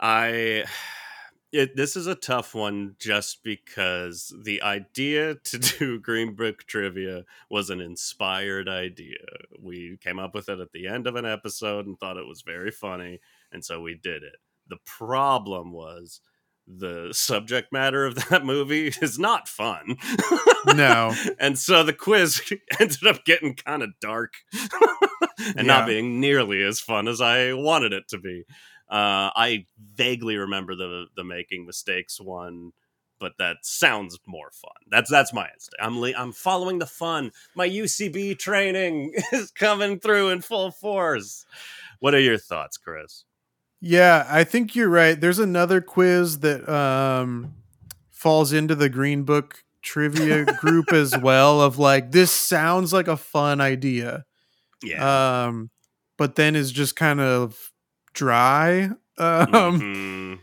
[0.00, 0.64] I
[1.52, 7.24] it this is a tough one just because the idea to do Green Book trivia
[7.50, 9.18] was an inspired idea.
[9.60, 12.42] We came up with it at the end of an episode and thought it was
[12.42, 13.20] very funny,
[13.52, 14.36] and so we did it.
[14.68, 16.20] The problem was
[16.72, 19.96] the subject matter of that movie is not fun.
[20.66, 21.12] No.
[21.40, 22.40] and so the quiz
[22.78, 24.34] ended up getting kind of dark
[25.38, 25.62] and Yeah.
[25.62, 28.44] not being nearly as fun as I wanted it to be.
[28.90, 32.72] Uh, I vaguely remember the the making mistakes one,
[33.20, 34.72] but that sounds more fun.
[34.90, 35.76] That's that's my instinct.
[35.80, 37.30] I'm le- I'm following the fun.
[37.54, 41.46] My UCB training is coming through in full force.
[42.00, 43.24] What are your thoughts, Chris?
[43.80, 45.18] Yeah, I think you're right.
[45.18, 47.54] There's another quiz that um
[48.10, 53.16] falls into the Green Book trivia group as well of like this sounds like a
[53.16, 54.24] fun idea.
[54.82, 55.44] Yeah.
[55.46, 55.70] Um
[56.18, 57.70] but then is just kind of
[58.12, 58.90] dry.
[59.18, 59.46] Um
[59.80, 60.38] Mhm.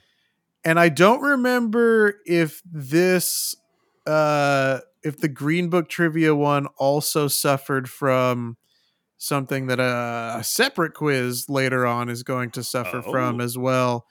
[0.64, 3.56] and I don't remember if this
[4.06, 8.58] uh if the Green Book trivia one also suffered from
[9.18, 13.44] something that a, a separate quiz later on is going to suffer from Oh.
[13.44, 14.06] as well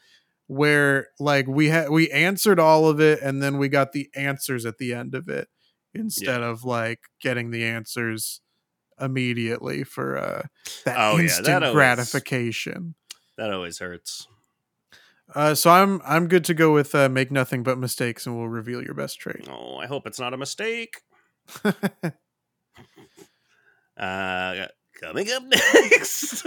[0.49, 4.64] where like we had we answered all of it and then we got the answers
[4.66, 5.49] at the end of it
[5.95, 8.40] instead of like getting the answers
[9.01, 10.42] immediately for uh
[10.85, 12.95] that Oh, yeah, that instant gratification
[13.37, 14.27] That always hurts.
[15.35, 18.49] uh, so I'm I'm good to go with uh, make nothing but mistakes, and we'll
[18.49, 19.46] reveal your best trait.
[19.51, 20.99] Oh, I hope it's not a mistake.
[23.99, 24.66] Uh,
[25.01, 26.46] coming up next,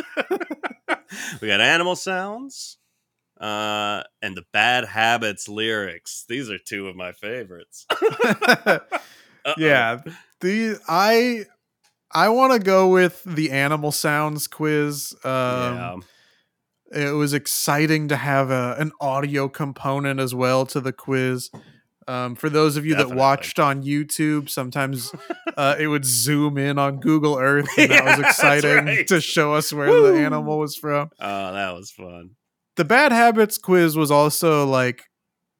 [1.41, 2.77] we got animal sounds,
[3.41, 6.25] uh, and the bad habits lyrics.
[6.29, 7.87] These are two of my favorites.
[9.57, 10.01] Yeah,
[10.41, 11.45] the I
[12.11, 15.15] I want to go with the animal sounds quiz.
[15.23, 15.95] Um, yeah.
[16.91, 21.49] It was exciting to have a an audio component as well to the quiz.
[22.07, 25.11] Um, for those of you that watched on YouTube, sometimes
[25.57, 29.07] uh, it would zoom in on Google Earth, and that Yeah, was exciting right.
[29.07, 30.11] to show us where Woo.
[30.13, 31.11] the animal was from.
[31.19, 32.31] Oh, that was fun.
[32.77, 35.03] the bad habits quiz was also like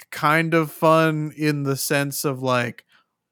[0.09, 2.83] kind of fun in the sense of like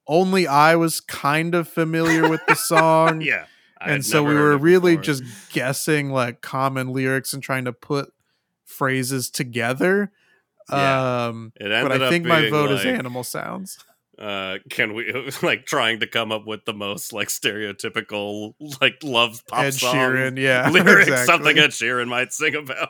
[0.08, 3.22] only I was kind of familiar with the song.
[3.22, 3.46] Yeah.
[3.80, 8.12] I and so we were really just guessing like common lyrics and trying to put
[8.66, 10.12] phrases together.
[10.70, 11.28] Yeah.
[11.28, 13.78] Um but I think my vote is animal sounds.
[14.20, 15.14] Uh, can we
[15.44, 19.96] like trying to come up with the most like stereotypical like love pop Ed song
[19.96, 20.70] Sheeran, yeah.
[20.72, 21.26] lyrics, exactly.
[21.26, 22.90] something Ed Sheeran might sing about.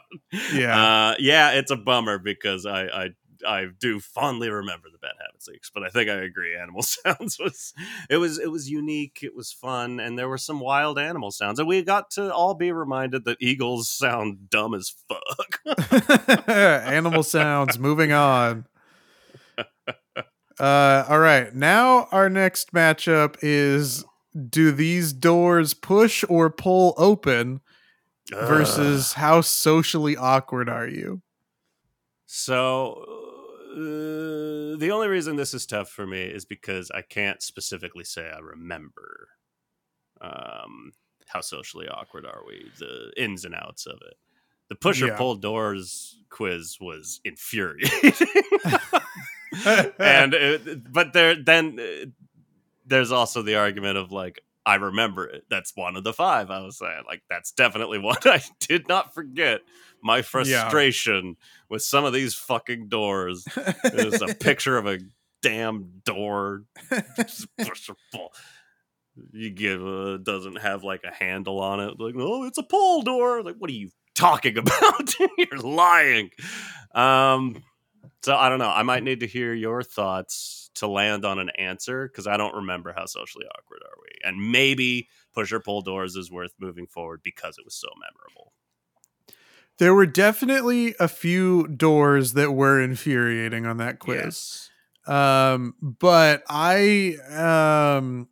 [0.53, 1.09] Yeah.
[1.09, 3.09] uh, yeah, it's a bummer because I, I
[3.45, 6.55] I do fondly remember the Bad Habits leaks, but I think I agree.
[6.55, 7.73] Animal Sounds was
[8.09, 11.59] it was it was unique, it was fun, and there were some wild animal sounds,
[11.59, 16.47] and we got to all be reminded that eagles sound dumb as fuck.
[16.47, 17.77] Animal sounds.
[17.79, 18.65] Moving on.
[20.59, 21.53] Uh, all right.
[21.53, 24.03] Now our next matchup is:
[24.49, 27.61] Do these doors push or pull open?
[28.31, 31.21] Versus how socially awkward are you?
[32.25, 33.16] So,
[33.77, 38.29] uh, the only reason this is tough for me is because I can't specifically say
[38.29, 39.29] I remember
[40.19, 40.91] um,
[41.27, 44.15] how socially awkward are we, the ins and outs of it.
[44.69, 45.17] The push or Yeah.
[45.17, 48.13] pull doors quiz was infuriating.
[49.99, 52.05] and it, but there then uh,
[52.85, 55.45] there's also the argument of like I remember it.
[55.49, 56.51] That's one of the five.
[56.51, 59.61] I was saying like that's definitely one I did not forget.
[60.03, 61.37] My frustration
[61.69, 63.45] with some of these fucking doors.
[63.83, 64.99] There's a picture of a
[65.41, 66.63] damn door.
[67.15, 68.31] Just push or pull.
[69.31, 71.99] You give uh, doesn't have like a handle on it.
[71.99, 73.43] Like oh, it's a pull door.
[73.43, 75.13] Like what are you talking about?
[75.37, 76.29] You're lying.
[76.93, 77.63] Um.
[78.23, 78.69] So I don't know.
[78.69, 82.55] I might need to hear your thoughts to land on an answer because I don't
[82.55, 86.87] remember how socially awkward are we, and maybe push or pull doors is worth moving
[86.87, 88.53] forward because it was so memorable.
[89.79, 94.19] There were definitely a few doors that were infuriating on that quiz.
[94.23, 94.69] Yes.
[95.05, 98.27] Um, but I um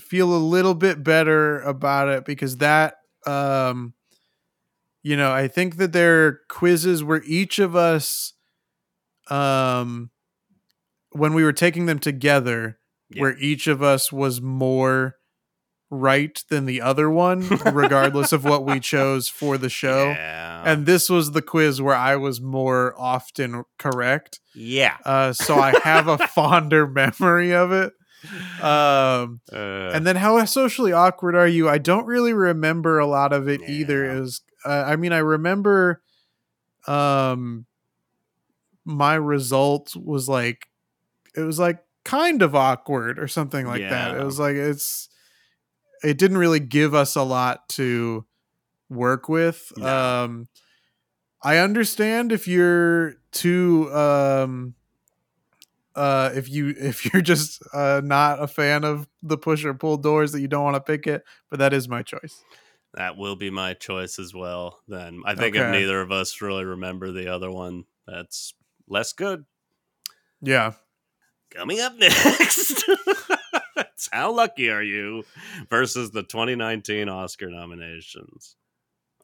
[0.00, 3.94] feel a little bit better about it because that um
[5.02, 8.32] you know, I think that there are quizzes where each of us
[9.30, 10.10] um
[11.10, 12.78] when we were taking them together
[13.10, 13.22] Yeah.
[13.22, 15.16] where each of us was more
[15.90, 20.06] right than the other one regardless of what we chose for the show.
[20.06, 20.62] Yeah.
[20.66, 24.40] And this was the quiz where I was more often correct.
[24.54, 24.96] yeah.
[25.04, 27.92] Uh, so I have a fonder memory of it.
[28.62, 31.68] Um, Uh, and then how socially awkward are you?
[31.68, 34.04] I don't really remember a lot of it either.
[34.06, 34.16] Yeah.
[34.16, 36.02] It was, uh, I mean, I remember,
[36.88, 37.66] um,
[38.84, 40.68] my result was like,
[41.36, 44.16] it was like kind of awkward or something like that.
[44.16, 45.08] It was like it's,
[46.04, 48.24] it didn't really give us a lot to
[48.88, 49.72] work with.
[49.76, 50.24] No.
[50.24, 50.48] Um,
[51.42, 54.74] I understand if you're too um
[55.96, 59.96] uh if you if you're just uh not a fan of the push or pull
[59.96, 62.42] doors that you don't want to pick it, but that is my choice.
[62.94, 64.80] that will be my choice as well.
[64.86, 68.54] Then I think if neither of us really remember the other one, that's
[68.88, 69.44] less good.
[70.40, 70.74] Yeah.
[71.50, 72.84] Coming up next,
[73.76, 75.24] it's how lucky are you
[75.70, 78.56] versus the 2019 Oscar nominations.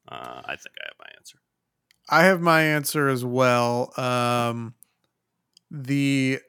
[0.08, 1.38] Uh, I think I have my answer.
[2.08, 3.92] I have my answer as well.
[3.98, 4.74] Um
[5.70, 6.40] the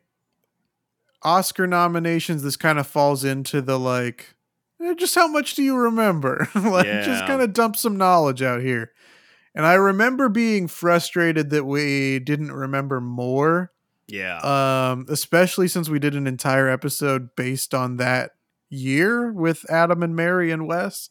[1.23, 4.35] Oscar nominations this kind of falls into the like
[4.81, 6.49] eh, just how much do you remember?
[6.55, 8.91] like just kind of dump some knowledge out here.
[9.53, 13.71] And I remember being frustrated that we didn't remember more.
[14.11, 14.37] Yeah,
[14.91, 18.31] um especially since we did an entire episode based on that
[18.71, 21.09] year with adam and mary and wes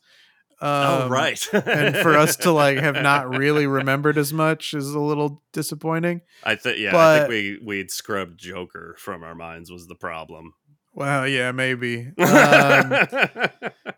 [0.62, 1.42] um, oh right.
[1.52, 6.20] and for us to like have not really remembered as much is a little disappointing
[6.44, 10.52] I think yeah, I think we we'd scrubbed Joker from our minds was the problem.
[10.92, 12.94] well yeah maybe um,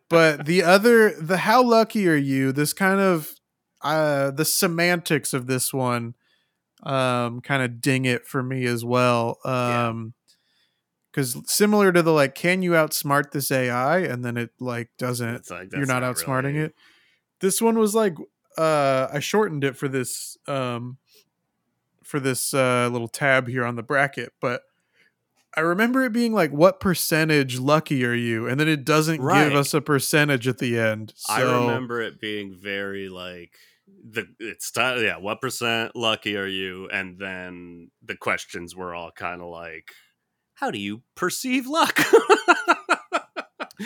[0.09, 3.33] but the other the how lucky are you this kind of
[3.83, 6.15] uh the semantics of this one
[6.83, 10.15] um kind of ding it for me as well um
[11.11, 15.49] because similar to the like can you outsmart this ai and then it like doesn't
[15.51, 16.75] like, you're that's not, outsmarting really- it?
[17.41, 18.15] This one was like
[18.59, 20.99] uh i shortened it for this um
[22.03, 24.63] for this uh little tab here on the bracket but
[25.57, 28.47] i remember it being like what percentage lucky are you?
[28.49, 29.45] And then it doesn't Right.
[29.45, 33.57] give us a percentage at the end so I remember it being very like
[34.03, 35.19] the it's yeah.
[35.19, 36.89] What percent lucky are you?
[36.93, 39.91] And then the questions were all kind of like,
[40.55, 41.99] how do you perceive luck?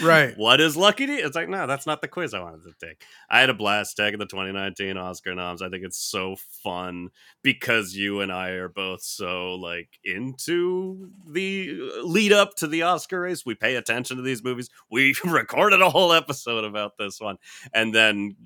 [0.03, 1.27] right What is lucky to you?
[1.27, 3.03] It's like, no, that's not the quiz I wanted to take.
[3.31, 5.63] I had a blast taking the 2019 Oscar noms.
[5.63, 7.11] I think it's so fun
[7.43, 12.83] because you and I are both so like into the uh, lead up to the
[12.83, 13.45] Oscar race.
[13.45, 14.71] We pay attention to these movies.
[14.91, 17.37] We recorded a whole episode about this one.
[17.73, 18.37] And then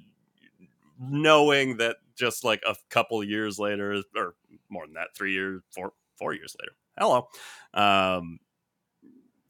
[1.01, 4.35] knowing that just like a couple years later, or
[4.69, 6.73] more than that, three years, four, four years later.
[6.99, 7.29] Hello.
[7.73, 8.39] Um,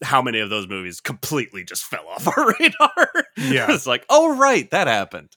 [0.03, 3.25] how many of those movies completely just fell off our radar?
[3.37, 3.73] Yeah.
[3.73, 5.31] it's like, oh right, that happened.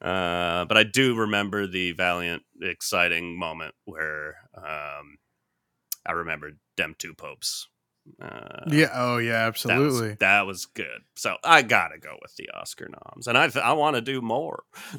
[0.00, 5.18] Uh, but I do remember the valiant, exciting moment where um,
[6.06, 7.68] I remembered them two popes.
[8.20, 11.02] Uh, yeah oh yeah that was- absolutely that was, good.
[11.14, 14.20] So I gotta go with the Oscar noms, and I th- I want to do
[14.20, 14.62] more.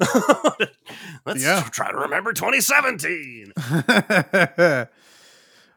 [1.24, 1.62] Let's Yeah.
[1.70, 3.52] try to remember 2017.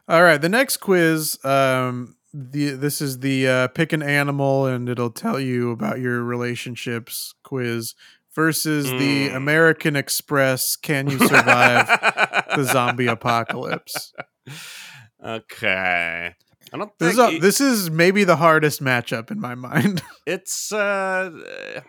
[0.08, 1.38] All right, the next quiz.
[1.44, 6.22] Um, the this is the uh, pick an animal and it'll tell you about your
[6.22, 7.94] relationships quiz
[8.34, 9.34] versus the Mm.
[9.36, 10.76] American Express.
[10.76, 11.86] Can you survive
[12.56, 14.12] the zombie apocalypse?
[15.24, 16.34] Okay.
[16.72, 19.54] I don't This think is a, e- this is maybe the hardest matchup in my
[19.54, 21.30] mind it's uh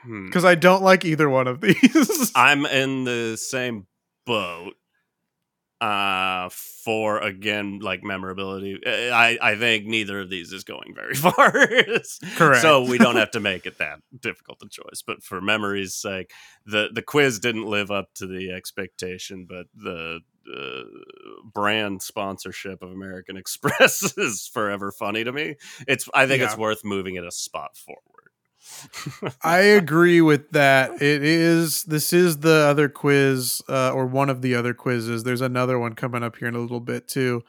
[0.03, 0.25] hmm.
[0.27, 2.31] because I don't like either one of these.
[2.35, 3.87] I'm in the same
[4.25, 4.73] boat.
[5.79, 6.47] Uh,
[6.83, 11.51] for again, like memorability, Uh, I I think neither of these is going very far.
[12.35, 12.61] Correct.
[12.61, 15.01] So we don't have to make it that difficult a choice.
[15.01, 16.29] But for memory's sake,
[16.67, 19.47] the the quiz didn't live up to the expectation.
[19.49, 20.83] But the uh,
[21.53, 25.55] brand sponsorship of American Express is forever funny to me.
[25.87, 28.05] It's I think it's worth moving it a spot forward.
[29.43, 31.01] I agree with that.
[31.01, 35.23] It is this is the other quiz uh, or one of the other quizzes.
[35.23, 37.43] There's another one coming up here in a little bit too.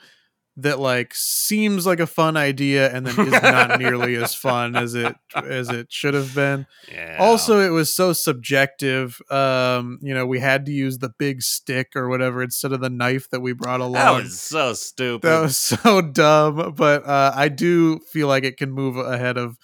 [0.57, 4.94] That like seems like a fun idea and then is not nearly as fun as
[4.94, 6.66] it as it should have been.
[6.90, 7.16] Yeah.
[7.18, 9.20] Also, it was so subjective.
[9.30, 12.90] Um, you know, we had to use the big stick or whatever instead of the
[12.90, 13.92] knife that we brought along.
[13.94, 15.26] that was so stupid.
[15.26, 19.57] That was so dumb, but uh, I do feel like it can move ahead of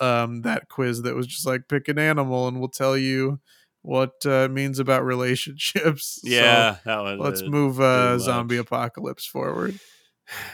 [0.00, 3.40] um, that quiz that was just like pick an animal and we'll tell you
[3.82, 6.20] what uh, means about relationships.
[6.30, 7.18] So yeah, that was.
[7.18, 7.48] let's it.
[7.48, 9.78] move uh, zombie apocalypse forward.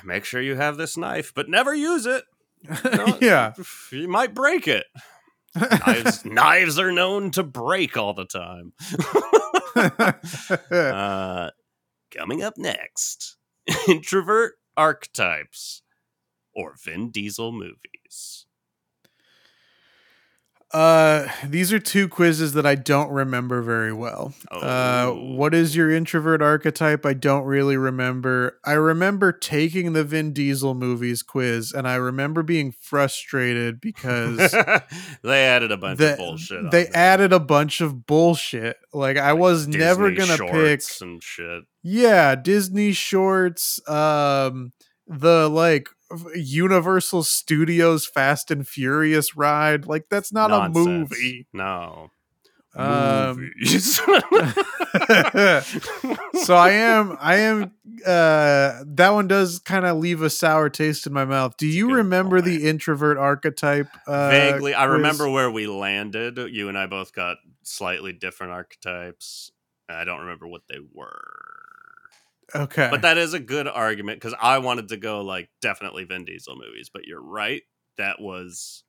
[0.04, 2.24] Make sure you have this knife, but never use it.
[2.82, 3.52] Don't- yeah.
[3.90, 4.86] you might break it.
[5.54, 8.72] Knives, knives are known to break all the time.
[10.70, 11.50] uh,
[12.10, 13.36] coming up next,
[13.88, 15.82] introvert archetypes
[16.54, 18.45] or Vin Diesel movies.
[20.76, 24.34] Uh, these are two quizzes that I don't remember very well.
[24.50, 25.32] Uh, Oh.
[25.34, 27.06] what is your introvert archetype?
[27.06, 28.58] I don't really remember.
[28.64, 34.36] I remember taking the Vin Diesel movies quiz, and I remember being frustrated because
[35.22, 36.70] they added a bunch the- of bullshit.
[36.70, 38.76] they added a bunch of bullshit.
[38.92, 40.82] Like I was never gonna pick.
[41.00, 41.64] and shit.
[41.82, 43.80] Yeah, Disney shorts.
[43.88, 44.72] Um,
[45.06, 45.88] the like
[46.34, 49.86] Universal Studios Fast and Furious ride.
[49.86, 50.86] Like that's not Nonsense.
[50.86, 51.46] a movie.
[51.52, 52.10] No.
[52.74, 53.52] Um,
[56.44, 57.72] so I am I am
[58.04, 61.56] uh that one does kind of leave a sour taste in my mouth.
[61.56, 62.44] Do you good remember point.
[62.46, 63.88] the introvert archetype?
[64.06, 66.36] Uh, Vaguely, I remember where we landed.
[66.36, 69.52] You and I both got slightly different archetypes.
[69.88, 71.55] I don't remember what they were.
[72.54, 72.88] Okay.
[72.90, 76.56] But that is a good argument because I wanted to go like definitely Vin Diesel
[76.56, 77.62] movies, but you're right.
[77.96, 78.84] That was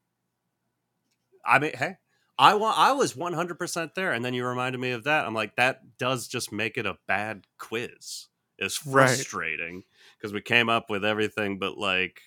[1.45, 1.95] I mean, hey,
[2.37, 5.25] I want I was 100% there and then you reminded me of that.
[5.25, 8.27] I'm like that does just make it a bad quiz.
[8.57, 9.83] It's frustrating
[10.17, 12.21] because we came up with everything but like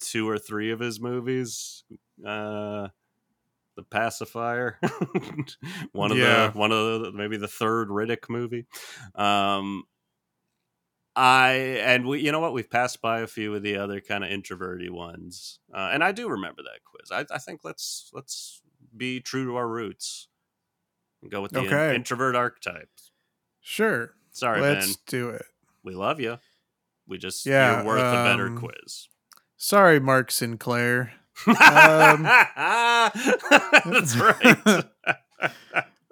[0.00, 1.84] two or three of his movies.
[2.24, 2.88] Uh
[3.76, 4.78] the pacifier
[5.92, 6.50] one of Yeah.
[6.52, 8.66] the one of the maybe the third riddick movie
[9.14, 9.84] um
[11.16, 14.22] i and we you know what we've passed by a few of the other kind
[14.22, 17.10] of introverty ones uh, and i do remember that quiz.
[17.10, 18.62] I, I think let's let's
[18.96, 20.28] be true to our roots
[21.22, 22.90] and go with the in- introvert archetype
[23.60, 24.14] sure.
[24.30, 25.46] sorry Let's ben do it.
[25.82, 26.38] we love you
[27.06, 29.08] we just Yeah, you're worth a better um, quiz.
[29.56, 31.12] Sorry, Mark Sinclair.
[31.46, 31.56] that's
[34.16, 34.84] right.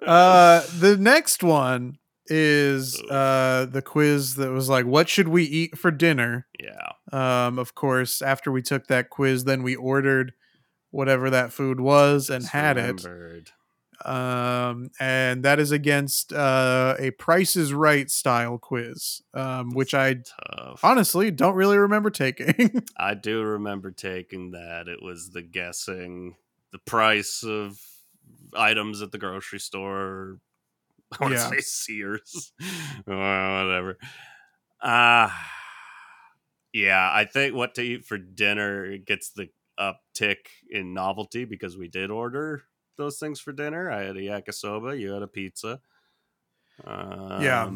[0.05, 1.97] Uh, the next one
[2.27, 7.59] is uh the quiz that was like, "What should we eat for dinner?" yeah Um,
[7.59, 10.33] of course, after we took that quiz, then we ordered
[10.91, 13.05] whatever that food was and just had it.
[14.03, 20.15] Um, and that is against uh, a Price is Right style quiz, um, which I
[20.15, 22.83] tough honestly don't really remember taking.
[22.97, 24.87] I do remember taking that.
[24.87, 26.35] It was the guessing
[26.71, 27.79] the price of
[28.55, 30.39] items at the grocery store.
[31.19, 31.49] I want to Yeah.
[31.49, 32.53] say Sears.
[33.07, 33.97] Well, whatever.
[34.81, 35.51] Ah,
[36.73, 37.09] yeah.
[37.13, 39.49] I think what to eat for dinner gets the
[39.79, 42.63] uptick in novelty because we did order
[42.97, 43.91] those things for dinner.
[43.91, 44.97] I had a yakisoba.
[44.99, 45.81] You had a pizza.
[46.83, 47.71] Um, Yeah.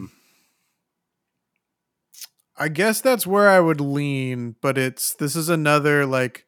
[2.58, 6.46] I guess that's where I would lean, but it's this is another like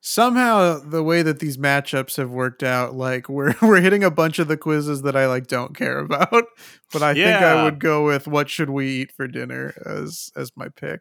[0.00, 4.38] somehow the way that these matchups have worked out, like we're we're hitting a bunch
[4.38, 6.44] of the quizzes that I like don't care about.
[6.92, 10.52] But I think I would go with what should we eat for dinner as as
[10.56, 11.00] my pick.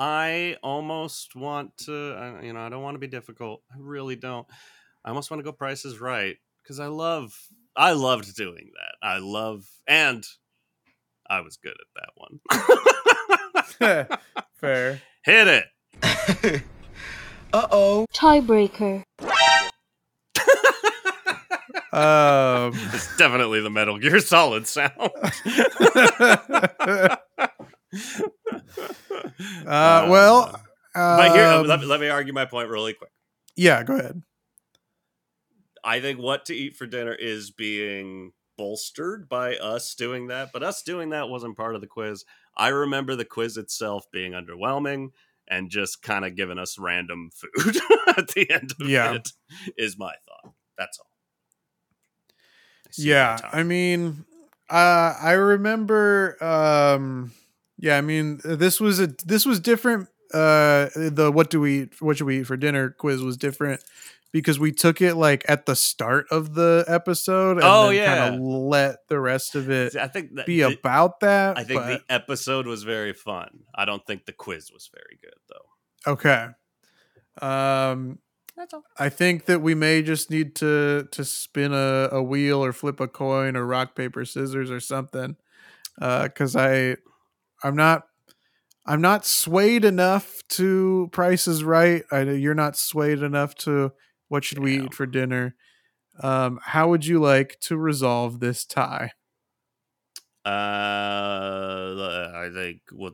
[0.00, 3.62] I almost want to, you know, I don't want to be difficult.
[3.72, 4.46] I really don't.
[5.04, 7.34] I almost want to go prices Right because I love,
[7.74, 8.94] I loved doing that.
[9.06, 10.24] I love, and
[11.28, 12.10] I was good at that
[13.78, 14.18] one.
[14.60, 15.00] Fair.
[15.24, 16.62] Hit it.
[17.52, 19.04] Tiebreaker.
[21.92, 24.92] Um It's definitely the Metal Gear Solid sound.
[29.66, 30.60] uh well
[30.94, 33.10] but here, um, let, let me argue my point really quick.
[33.56, 34.22] yeah, go ahead.
[35.84, 40.62] I think what to eat for dinner is being bolstered by us doing that, but
[40.64, 42.24] us doing that wasn't part of the quiz.
[42.56, 45.10] I remember the quiz itself being underwhelming
[45.50, 47.76] and just kind of giving us random food
[48.16, 49.14] at the end of Yeah.
[49.14, 49.28] it
[49.76, 50.52] is my thought.
[50.76, 51.06] That's all.
[52.86, 54.24] I yeah i mean
[54.70, 57.32] uh i remember um
[57.76, 62.16] yeah i mean this was a this was different uh the what do we what
[62.16, 63.84] should we eat for dinner quiz was different
[64.32, 68.16] because we took it like at the start of the episode and Oh, yeah.
[68.28, 71.56] kind of let the rest of it I think that be the- about that.
[71.58, 73.60] I think but- the episode was very fun.
[73.74, 76.12] I don't think the quiz was very good though.
[76.12, 76.48] Okay.
[77.40, 78.18] Um
[78.56, 78.82] That's all.
[78.98, 83.00] I think that we may just need to to spin a, a wheel or flip
[83.00, 85.36] a coin or rock paper scissors or something.
[86.00, 86.96] Uh cuz I
[87.62, 88.04] I'm not
[88.86, 92.04] I'm not swayed enough to Price is Right.
[92.10, 93.92] I know you're not swayed enough to
[94.28, 95.54] what should we eat for dinner.
[96.20, 99.12] Um how would you like to resolve this tie?
[100.46, 103.12] Uh, I think we'll,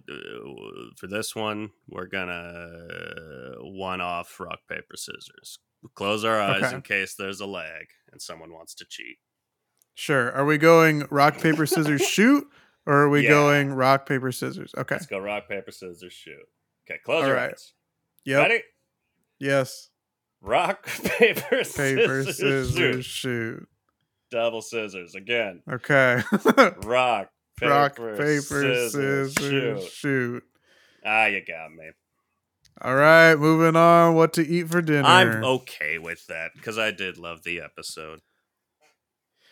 [0.96, 5.58] for this one, we're gonna one off rock paper scissors.
[5.94, 6.76] Close our eyes Okay.
[6.76, 9.18] in case there's a lag and someone wants to cheat.
[9.94, 10.30] Sure.
[10.32, 12.46] Are we going rock paper scissors shoot
[12.86, 13.30] or are we Yeah.
[13.30, 14.72] going rock paper scissors?
[14.76, 14.94] Okay.
[14.94, 16.38] Let's go rock paper scissors shoot.
[16.88, 17.50] Okay, close All your right.
[17.50, 17.72] eyes.
[18.24, 18.42] Yep.
[18.48, 18.62] Ready?
[19.38, 19.90] Yes.
[20.44, 23.04] Rock paper Paper scissors, scissors shoot.
[23.04, 23.68] shoot.
[24.30, 25.62] Double scissors again.
[25.70, 26.22] Okay.
[26.84, 29.90] Rock paper, Rock, paper, scissors, scissors, shoot.
[29.90, 30.42] shoot.
[31.04, 31.90] Ah, you got me.
[32.82, 34.16] All right, moving on.
[34.16, 35.06] What to eat for dinner?
[35.06, 38.20] I'm okay with that because I did love the episode.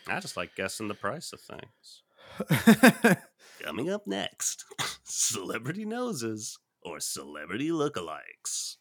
[0.08, 3.16] I just like guessing the price of things.
[3.62, 4.64] Coming up next,
[5.04, 8.76] celebrity noses or celebrity lookalikes.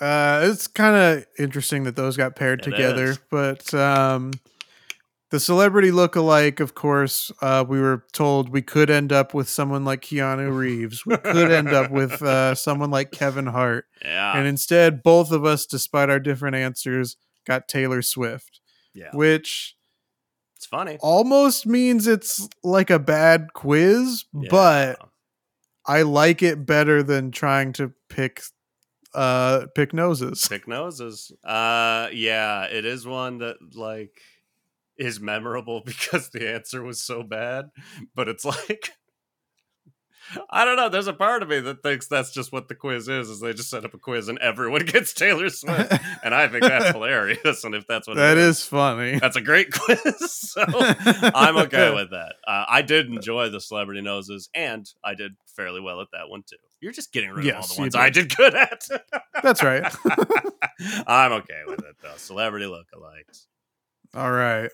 [0.00, 3.20] Uh, it's kind of interesting that those got paired It together, is.
[3.30, 4.32] but um,
[5.30, 9.84] the celebrity look-alike, of course, uh, we were told we could end up with someone
[9.84, 11.04] like Keanu Reeves.
[11.06, 15.44] We could end up with uh, someone like Kevin Hart, Yeah, and instead, both of
[15.44, 17.16] us, despite our different answers,
[17.46, 18.60] got Taylor Swift,
[18.94, 19.76] yeah, which
[20.56, 20.98] it's funny.
[21.00, 24.98] almost means it's like a bad quiz, but
[25.86, 28.40] I like it better than trying to pick
[29.14, 30.46] uh pick noses.
[30.48, 31.32] pick noses.
[31.44, 34.12] Uh, yeah, it is one that like
[34.96, 37.66] is memorable because the answer was so bad,
[38.14, 38.90] but it's like.
[40.48, 40.88] I don't know.
[40.88, 43.28] There's a part of me that thinks that's just what the quiz is.
[43.28, 45.92] Is they just set up a quiz and everyone gets Taylor Swift,
[46.24, 47.62] and I think that's hilarious.
[47.62, 49.18] And if that's what That it is funny.
[49.18, 50.32] That's a great quiz.
[50.32, 52.36] So I'm okay with that.
[52.48, 56.42] Uh, I did enjoy the celebrity noses, and I did fairly well at that one
[56.48, 56.56] too.
[56.84, 58.28] You're just getting rid of all the ones I did.
[58.28, 58.86] did good at.
[59.42, 59.90] That's right.
[61.06, 62.12] I'm okay with it though.
[62.18, 63.46] Celebrity lookalikes.
[64.12, 64.68] All right.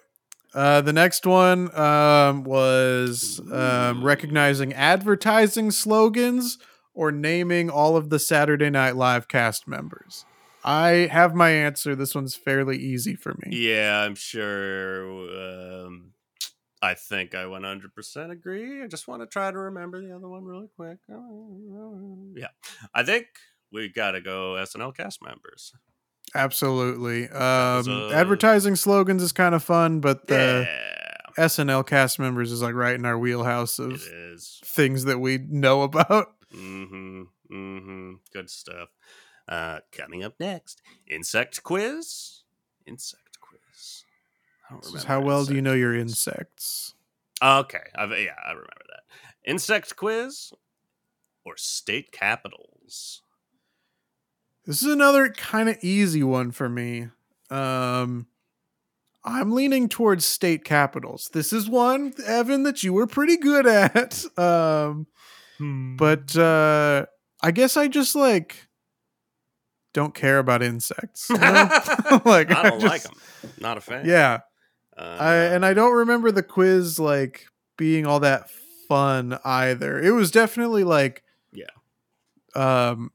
[0.53, 6.59] Uh, the next one um, was um, recognizing advertising slogans
[6.95, 10.25] or naming all of the Saturday Night Live cast members.
[10.65, 11.95] I have my answer.
[11.95, 13.57] This one's fairly easy for me.
[13.57, 15.85] Yeah, I'm sure.
[15.87, 16.10] Um,
[16.83, 18.83] I think I 100% agree.
[18.83, 20.99] I just want to try to remember the other one really quick.
[22.37, 22.49] Yeah,
[22.95, 23.27] I think
[23.73, 25.73] we got to go SNL cast members.
[26.35, 27.29] Absolutely.
[27.29, 32.75] Um, advertising slogans is kind of fun, but the yeah, SNL cast members is like
[32.75, 34.01] right in our wheelhouse of
[34.65, 36.29] things that we know about.
[36.55, 37.23] Mm-hmm.
[37.53, 38.13] Mm-hmm.
[38.33, 38.89] Good stuff.
[39.49, 42.43] Uh, coming up next, insect quiz.
[42.87, 43.30] Insect.
[44.71, 46.95] I This is how well do you know your insects?
[47.43, 49.03] Okay, I've, yeah, I remember that.
[49.51, 50.53] Insect quiz
[51.45, 53.23] or state capitals.
[54.67, 57.09] This is another kind of easy one for me.
[57.49, 58.27] Um,
[59.25, 61.31] I'm leaning towards state capitals.
[61.33, 64.25] This is one, Evan, that you were pretty good at.
[64.39, 65.07] Um,
[65.99, 67.05] but uh,
[67.43, 68.69] I guess I just like
[69.93, 71.29] don't care about insects.
[71.29, 71.69] you know?
[72.25, 73.05] like I don't like just-
[73.43, 73.51] them.
[73.61, 74.07] Not a fan.
[74.07, 74.41] Yeah,
[74.97, 78.51] Uh, I and I don't remember the quiz like being all that
[78.89, 79.99] fun either.
[80.01, 81.23] It was definitely like
[81.53, 81.67] Yeah.
[82.55, 83.13] um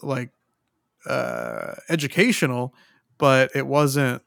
[0.00, 0.30] like
[1.06, 2.74] uh educational,
[3.18, 4.22] but it wasn't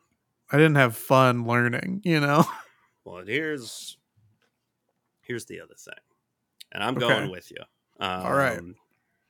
[0.52, 2.46] I didn't have fun learning, you know.
[3.04, 3.98] Well, here's
[5.22, 5.94] here's the other thing,
[6.72, 7.02] and I'm Okay.
[7.06, 7.60] going with you.
[8.00, 8.60] Um, All right.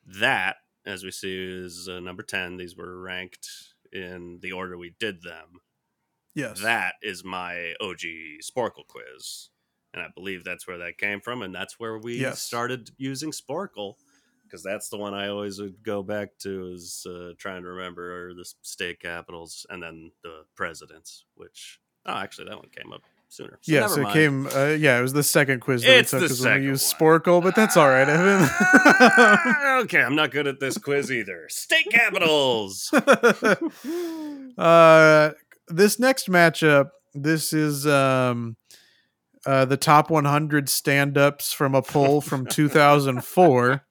[0.05, 2.55] That, as we see, is uh, number ten.
[2.55, 3.49] These were ranked
[3.91, 5.59] in the order we did them.
[6.35, 6.59] Yes.
[6.61, 8.01] That is my OG
[8.41, 9.49] Sparkle quiz,
[9.93, 12.41] and I believe that's where that came from, and that's where we Yes.
[12.41, 13.97] started using Sparkle
[14.43, 18.33] Because that's the one I always would go back to is uh, trying to remember
[18.35, 21.25] the state capitals and then the presidents.
[21.35, 23.57] Which oh, actually, that one came up sooner.
[23.63, 24.45] So yes, never it came.
[24.47, 27.19] Uh, yeah, it was the second quiz that It's we took because we used one.
[27.21, 28.47] Sporcle, but that's all right, Evan.
[28.97, 31.47] Ah, okay, I'm not good at this quiz either.
[31.49, 32.91] State capitals.
[34.57, 35.31] uh,
[35.67, 38.55] this next matchup, this is um,
[39.45, 43.85] uh, the top 100 stand-ups from a poll from 2004.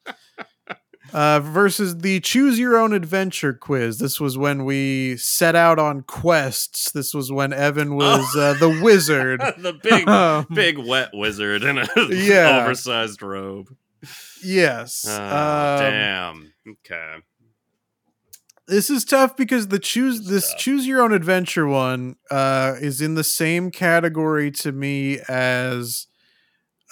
[1.12, 3.98] uh, versus the Choose Your Own Adventure quiz.
[3.98, 6.90] This was when we set out on quests.
[6.90, 9.40] This was when Evan was uh, the wizard.
[9.58, 12.62] the big, Um, big wet wizard in a Yeah.
[12.64, 13.68] oversized robe.
[14.42, 15.06] Yes.
[15.08, 16.52] Ah, Um, damn.
[16.84, 17.14] Okay.
[18.66, 20.58] This is tough because the choose This this tough.
[20.60, 26.06] choose your own adventure one uh is in the same category to me as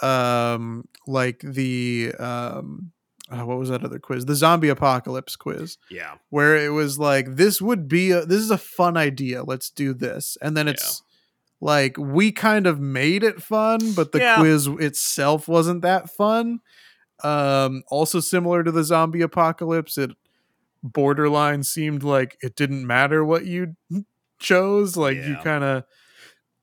[0.03, 2.93] um like the um
[3.31, 6.15] uh, what was that other quiz the zombie apocalypse quiz Yeah.
[6.31, 9.95] where it was like this would be a, this is a fun idea let's do
[9.95, 10.73] this and then Yeah.
[10.75, 11.03] it's
[11.61, 14.37] like we kind of made it fun but the Yeah.
[14.39, 16.61] quiz itself wasn't that fun
[17.23, 20.11] um also similar to the zombie apocalypse it
[20.83, 23.77] borderline seemed like it didn't matter what you
[24.39, 25.85] chose like you kind of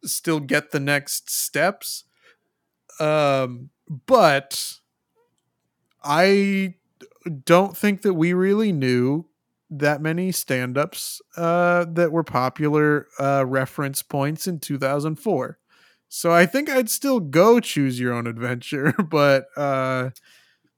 [0.05, 2.05] still get the next steps.
[2.99, 3.69] Um
[4.07, 4.79] but
[6.03, 6.73] i
[7.45, 9.25] don't think that we really knew
[9.69, 15.57] that many stand-ups uh that were popular uh reference points in 2004
[16.09, 20.09] so i think i'd still go choose your own adventure but uh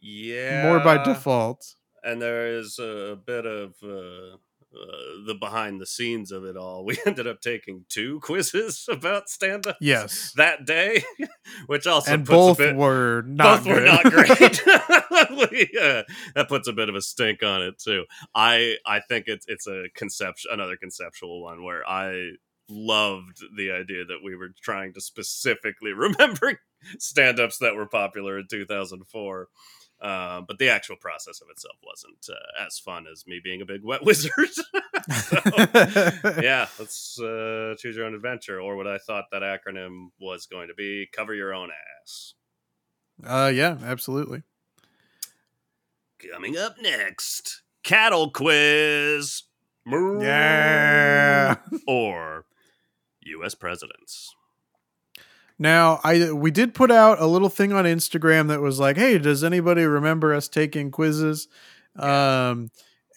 [0.01, 0.61] Yeah.
[0.61, 4.37] more by default and there is a bit of uh,
[4.73, 6.85] uh, the behind the scenes of it all.
[6.91, 11.03] We ended up taking two quizzes about stand up yes that day,
[11.67, 14.61] which also and puts both a bit, were not both were not great.
[15.51, 16.03] We, uh,
[16.35, 18.05] that puts a bit of a stink on it too.
[18.33, 22.31] I I think it's it's a conception another conceptual one where I
[22.69, 26.59] loved the idea that we were trying to specifically remember
[26.97, 29.49] stand-ups that were popular in 2004
[30.01, 33.65] um, but the actual process of itself wasn't uh, as fun as me being a
[33.65, 34.31] big wet wizard.
[34.51, 35.37] So,
[36.41, 40.67] yeah, let's uh, choose your own adventure, or what I thought that acronym was going
[40.69, 41.69] to be: cover your own
[42.01, 42.33] ass.
[43.25, 44.43] uh yeah absolutely
[46.31, 49.43] Coming up next, cattle quiz.
[49.87, 51.55] yeah
[51.87, 52.45] Or
[53.21, 53.55] U.S.
[53.55, 54.35] presidents.
[55.61, 59.19] Now, I we did put out a little thing on Instagram that was like, "Hey,
[59.19, 61.47] does anybody remember us taking quizzes?"
[61.95, 62.71] Um,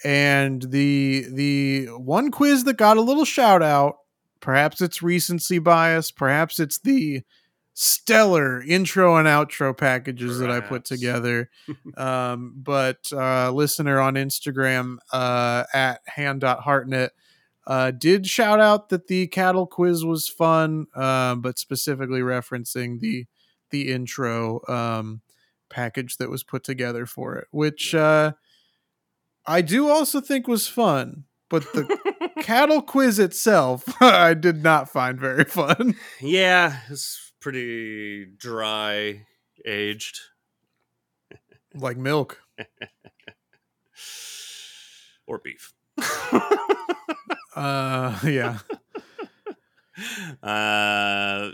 [0.05, 3.97] and the the one quiz that got a little shout out,
[4.41, 7.23] perhaps it's recency bias, perhaps it's the
[7.73, 11.49] stellar intro and outro packages that I put together.
[11.97, 17.13] um, but uh, listener on Instagram uh, at hand.hartnett
[17.67, 23.27] uh, did shout out that the cattle quiz was fun, um, but specifically referencing the
[23.71, 25.23] the intro um,
[25.71, 28.33] package that was put together for it, which uh,
[29.47, 31.25] I do also think was fun.
[31.51, 35.95] But the cattle quiz itself, I did not find very fun.
[36.21, 39.27] yeah, it's pretty dry
[39.65, 40.21] aged.
[41.75, 42.41] like milk.
[45.27, 45.73] Or beef.
[47.55, 48.59] Uh, yeah.
[50.43, 51.51] uh,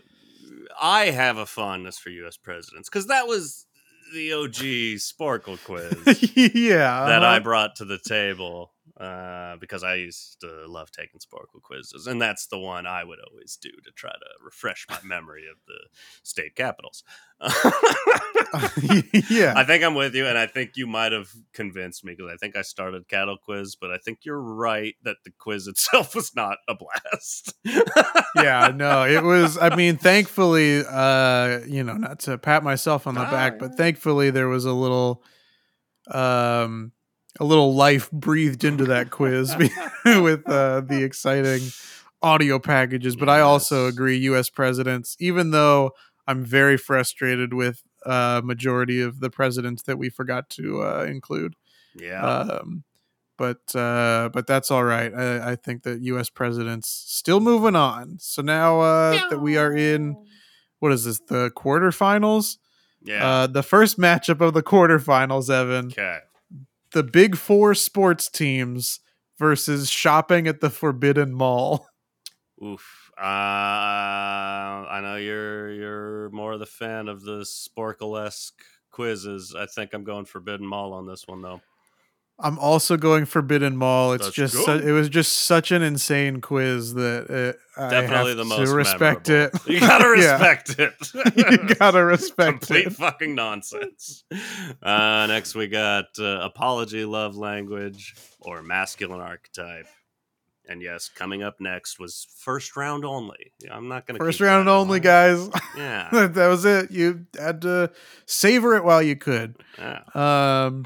[0.81, 2.37] I have a fondness for U.S.
[2.37, 3.67] presidents because that was
[4.13, 5.93] the OG Sparkle quiz
[6.35, 7.07] yeah.
[7.07, 7.41] that I uh-huh.
[7.41, 12.47] brought to the table uh, because I used to love taking Sparkle quizzes, and that's
[12.49, 15.79] the one I would always do to try to refresh my memory of the
[16.23, 17.03] state capitals.
[19.31, 19.55] yeah.
[19.57, 22.37] I think I'm with you, and I think you might have convinced me because I
[22.37, 26.35] think I started cattle quiz, but I think you're right that the quiz itself was
[26.35, 27.55] not a blast.
[28.37, 29.59] yeah, no, it was.
[29.59, 34.31] I mean, thankfully, uh, you know, not to pat myself on the back, but thankfully
[34.31, 35.23] there was a little,
[36.11, 36.93] um,
[37.39, 39.55] a little life breathed into that quiz
[40.05, 41.69] with uh, the exciting
[42.23, 43.17] audio packages.
[43.17, 44.51] But I also agree, U.S.
[44.51, 45.93] presidents, even though
[46.27, 51.55] I'm very frustrated with uh majority of the presidents that we forgot to uh, include.
[51.95, 52.85] yeah, Um,
[53.37, 55.13] but uh, but that's all right.
[55.15, 56.29] I, I think that U.S.
[56.29, 58.19] presidents still moving on.
[58.21, 60.17] So now uh, that we are in
[60.79, 62.59] what is this the quarterfinals?
[63.03, 63.27] yeah.
[63.27, 65.87] Uh, the first matchup of the quarterfinals, Evan.
[65.87, 66.19] okay.
[66.93, 69.01] The Big Four sports teams
[69.39, 71.87] versus shopping at the Forbidden Mall.
[72.63, 73.00] Oof.
[73.21, 73.25] Uh,
[74.89, 79.55] I know you're you're more of the fan of the Sporcle esque quizzes.
[79.57, 81.61] I think I'm going Forbidden Mall on this one though.
[82.43, 84.15] I'm also going Forbidden Mall.
[84.15, 88.29] It's Let's just su- it was just such an insane quiz that uh, Definitely I
[88.29, 89.59] have the to respect memorable.
[89.67, 89.73] it.
[89.75, 90.95] You gotta respect it.
[91.69, 92.93] you gotta respect Complete it.
[92.95, 94.25] fucking nonsense.
[94.83, 99.87] Uh, next, we got uh, apology, love language, or masculine archetype.
[100.71, 103.51] And yes, coming up next was first round only.
[103.69, 105.51] I'm not going to First round only, guys.
[105.77, 106.93] Yeah, that was it.
[106.93, 107.91] You had to
[108.25, 109.57] savor it while you could.
[109.77, 110.03] yeah.
[110.15, 110.85] Um,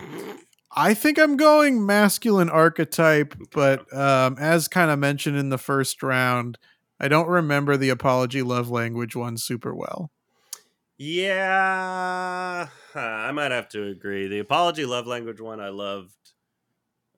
[0.74, 6.02] I think I'm going masculine archetype, but um, as kind of mentioned in the first
[6.02, 6.56] round,
[6.98, 10.10] I don't remember the apology love language one super well.
[10.96, 14.28] Yeah, I might have to agree.
[14.28, 16.14] The apology love language one I loved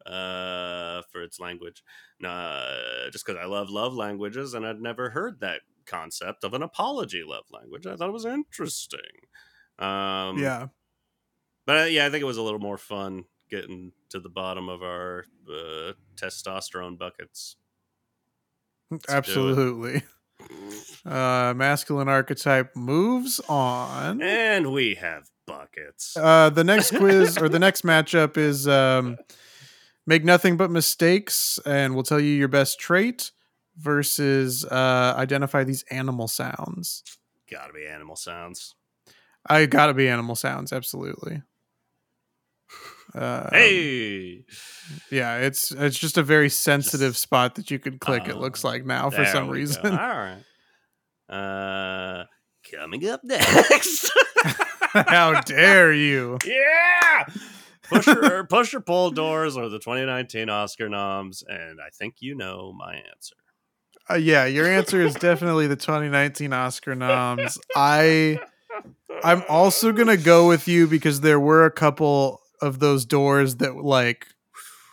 [0.07, 1.83] uh, for its language.
[2.25, 6.63] Uh, just because I love love languages and I'd never heard that concept of an
[6.63, 7.87] apology love language.
[7.87, 9.01] I thought it was interesting.
[9.79, 10.69] Um, yeah.
[11.67, 14.69] But uh, yeah, I think it was a little more fun getting to the bottom
[14.69, 17.57] of our uh, testosterone buckets.
[19.09, 20.03] Absolutely.
[21.05, 24.21] Uh, masculine archetype moves on.
[24.23, 26.17] And we have buckets.
[26.17, 29.17] Uh, the next quiz or the next matchup is um,
[30.07, 33.33] make nothing but mistakes, and we'll tell you your best trait
[33.77, 37.03] versus uh, identify these animal sounds.
[37.51, 38.75] Gotta be animal sounds.
[39.47, 41.43] I gotta be animal sounds, absolutely.
[43.15, 44.45] Um, hey,
[45.11, 48.29] yeah, it's it's just a very sensitive just, spot that you could click.
[48.29, 49.83] it looks like now for some reason.
[49.85, 49.91] Go.
[49.91, 50.43] All right.
[51.29, 52.25] Uh,
[52.71, 54.11] coming up next.
[54.93, 56.39] How dare you?
[56.45, 57.27] Yeah.
[57.89, 62.95] Pusher, pusher pull doors or the 2019 Oscar noms, and I think you know my
[62.95, 63.37] answer.
[64.09, 67.59] Uh, yeah, your answer is definitely the 2019 Oscar noms.
[67.74, 68.39] I
[69.24, 73.76] I'm also gonna go with you because there were a couple of those doors that
[73.76, 74.26] like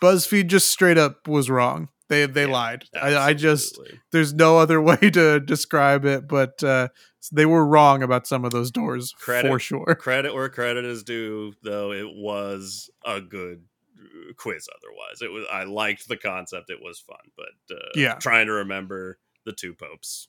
[0.02, 1.88] BuzzFeed just straight up was wrong.
[2.08, 2.84] They they yeah, lied.
[3.00, 3.78] I, I, just
[4.12, 6.88] there's no other way to describe it, but uh,
[7.30, 9.94] they were wrong about some of those doors credit, for sure.
[9.98, 13.62] Credit where credit is due, though it was a good
[13.98, 14.68] uh, quiz.
[14.76, 16.70] Otherwise, it was I liked the concept.
[16.70, 20.28] It was fun, but uh, yeah, trying to remember the two popes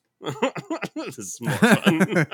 [0.95, 2.25] this is more fun.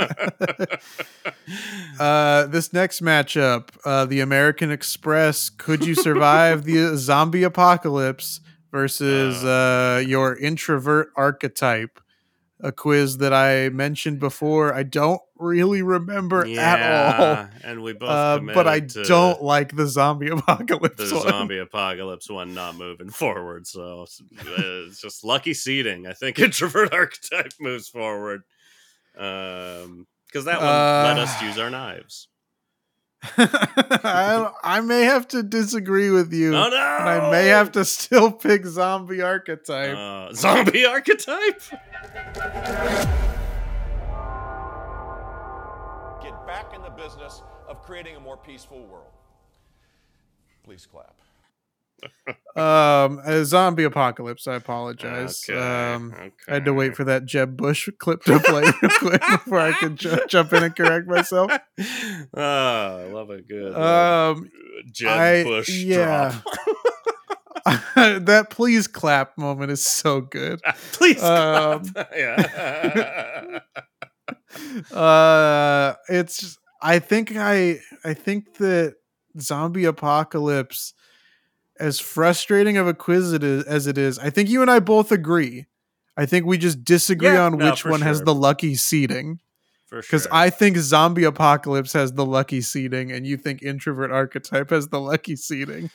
[1.99, 5.49] uh, this next matchup, uh, the American Express.
[5.49, 8.41] Could you survive the zombie apocalypse
[8.71, 11.99] versus uh, uh your introvert archetype?
[12.63, 14.73] A quiz that I mentioned before.
[14.73, 17.49] I don't really remember yeah, at all.
[17.63, 21.09] And we both, uh, but I don't like the zombie apocalypse.
[21.09, 21.27] The one.
[21.27, 23.67] zombie apocalypse one not moving forward.
[23.67, 26.07] So it's just lucky seating.
[26.07, 28.43] I think introvert archetype moves forward.
[29.17, 32.29] Um, because that one uh, let us use our knives.
[33.23, 36.55] I, I may have to disagree with you.
[36.55, 36.77] Oh no!
[36.77, 39.95] I may have to still pick zombie archetype.
[39.95, 41.61] Uh, zombie archetype.
[46.21, 49.11] Get back in the business of creating a more peaceful world.
[50.63, 51.15] Please clap
[52.55, 54.47] um, a zombie apocalypse.
[54.47, 55.43] I apologize.
[55.49, 56.31] Okay, um, okay.
[56.47, 59.97] I had to wait for that Jeb Bush clip to play quick before I could
[59.97, 61.51] ju- jump in and correct myself.
[62.33, 63.47] Oh, I love it.
[63.47, 63.73] Good.
[63.75, 64.49] Um,
[64.91, 66.39] Jeb I, Bush yeah.
[67.95, 70.61] that please clap moment is so good.
[70.93, 71.83] please um,
[72.15, 73.59] yeah.
[74.91, 76.57] uh, it's.
[76.81, 77.79] I think I.
[78.03, 78.95] I think that
[79.39, 80.93] zombie apocalypse
[81.81, 84.79] as frustrating of a quiz it is, as it is, I think you and I
[84.79, 85.65] both agree.
[86.15, 88.07] I think we just disagree yeah, on no, which one sure.
[88.07, 89.39] has the lucky seating.
[89.89, 90.33] Because sure.
[90.33, 95.01] I think Zombie Apocalypse has the lucky seating, and you think Introvert Archetype has the
[95.01, 95.89] lucky seating.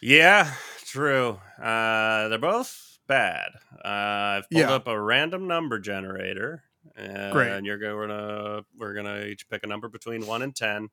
[0.00, 0.52] Yeah,
[0.86, 1.38] true.
[1.60, 3.50] Uh, they're both bad.
[3.84, 3.88] Uh,
[4.38, 4.72] I've pulled yeah.
[4.72, 6.62] up a random number generator,
[6.98, 7.52] uh, Great.
[7.52, 10.88] and you're gonna we're gonna each pick a number between one and ten.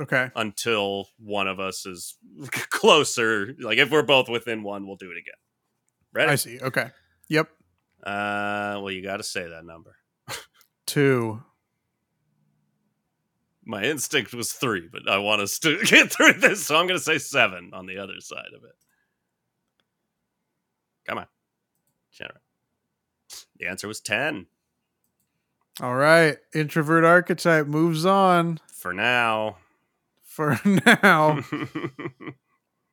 [0.00, 0.30] Okay.
[0.34, 2.16] Until one of us is
[2.50, 3.54] closer.
[3.60, 5.34] Like if we're both within one, we'll do it again.
[6.12, 6.32] Ready?
[6.32, 6.58] I see.
[6.58, 6.88] Okay.
[7.28, 7.48] Yep.
[8.02, 9.96] Uh well you gotta say that number.
[10.86, 11.42] Two.
[13.64, 16.98] My instinct was three, but I want us to get through this, so I'm gonna
[16.98, 18.74] say seven on the other side of it.
[21.06, 21.26] Come on.
[22.10, 22.40] Generate.
[23.58, 24.46] The answer was ten.
[25.80, 26.38] All right.
[26.54, 28.60] Introvert archetype moves on.
[28.72, 29.58] For now
[30.40, 30.58] for
[31.02, 31.38] now.
[31.52, 32.32] oh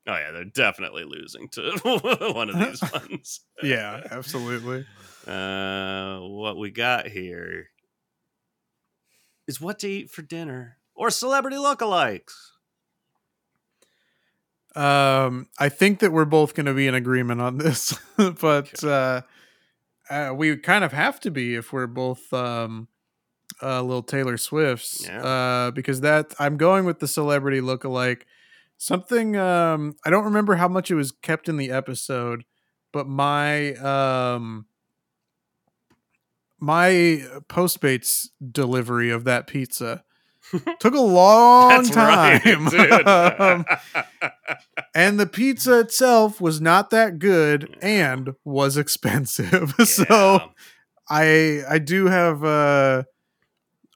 [0.07, 1.79] yeah, they're definitely losing to
[2.33, 3.41] one of these ones.
[3.63, 4.85] yeah, absolutely.
[5.25, 7.69] Uh, what we got here
[9.47, 12.33] is what to eat for dinner or celebrity lookalikes.
[14.75, 19.21] Um, I think that we're both going to be in agreement on this, but uh,
[20.09, 22.89] uh, we kind of have to be if we're both um,
[23.61, 25.23] uh, little Taylor Swift's yeah.
[25.23, 28.25] uh, because that I'm going with the celebrity look-alike.
[28.77, 32.43] Something um, I don't remember how much it was kept in the episode,
[32.91, 34.67] but my um,
[36.59, 40.03] my Postmates delivery of that pizza
[40.79, 42.65] Took a long time.
[42.65, 43.07] right,
[43.39, 43.65] Um,
[44.95, 49.73] and the pizza itself was not that good and was expensive.
[49.83, 50.51] so
[51.09, 53.05] I I do have a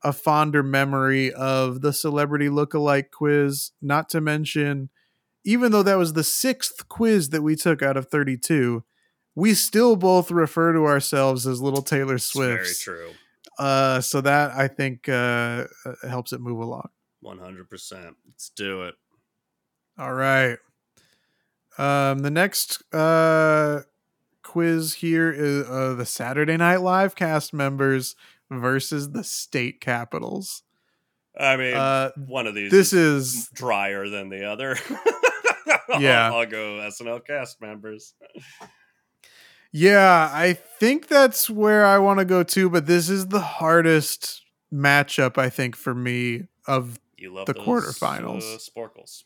[0.04, 3.72] a fonder memory of the celebrity lookalike quiz.
[3.82, 4.90] Not to mention,
[5.44, 8.84] even though that was the sixth quiz that we took out of thirty two,
[9.36, 13.12] we still both refer to ourselves as little Taylor It's very true.
[13.60, 16.90] Uh, so that I think uh, uh, helps it move along.
[17.22, 18.16] One hundred percent.
[18.26, 18.96] Let's do it.
[19.98, 20.58] All right.
[21.78, 23.82] Um, the next uh
[24.44, 28.16] quiz here is uh, the Saturday Night Live cast members
[28.52, 30.64] versus the state capitals.
[31.40, 32.72] I mean, Uh, one of these.
[32.72, 34.76] this is is drier than the other.
[35.90, 36.32] I'll- Yeah.
[36.34, 38.14] I'll, go SNL cast members.
[39.74, 44.42] yeah, I think that's where I want to go too, but this is the hardest
[44.74, 48.56] matchup I think for me of You love The those, quarterfinals.
[48.56, 49.24] uh, sporcles.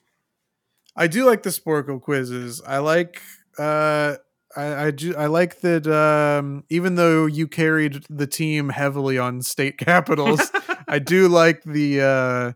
[0.96, 2.62] I do like the Sporcle quizzes.
[2.66, 3.22] I like
[3.58, 4.16] uh
[4.56, 9.42] I I, do, I like that um even though you carried the team heavily on
[9.42, 10.52] state capitals,
[10.88, 12.52] I do like the uh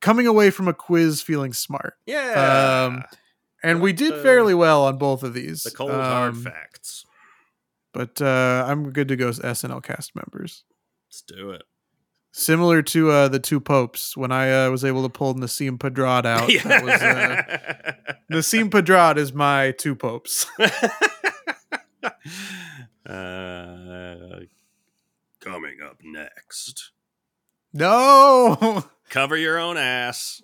[0.00, 1.94] coming away from a quiz feeling smart.
[2.06, 2.86] yeah.
[2.88, 3.04] Um,
[3.62, 5.62] And we did the- fairly well on both of these.
[5.62, 7.04] the cold hard Um, facts.
[7.92, 10.64] But uh I'm good to go as SNL cast members.
[11.08, 11.62] Let's do it.
[12.36, 16.26] Similar to uh the two popes when I uh, was able to pull Nasim Pedrad
[16.26, 16.50] out.
[16.64, 20.44] That was uh Nasim Pedrad is my two popes.
[23.06, 24.40] uh,
[25.38, 26.90] coming up next.
[27.72, 28.82] No.
[29.10, 30.40] Cover your own ass.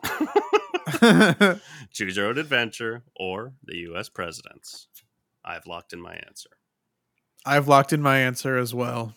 [1.93, 4.09] Choose your own adventure or the U.S.
[4.09, 4.87] presidents.
[5.45, 6.51] I've locked in my answer.
[7.45, 9.17] I've locked in my answer as well.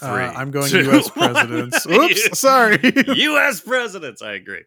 [0.00, 1.08] Uh, I'm going two, U.S.
[1.16, 1.32] one.
[1.34, 1.86] presidents.
[1.90, 2.78] Oops, sorry.
[3.06, 3.60] U.S.
[3.60, 4.22] presidents.
[4.22, 4.64] I agree.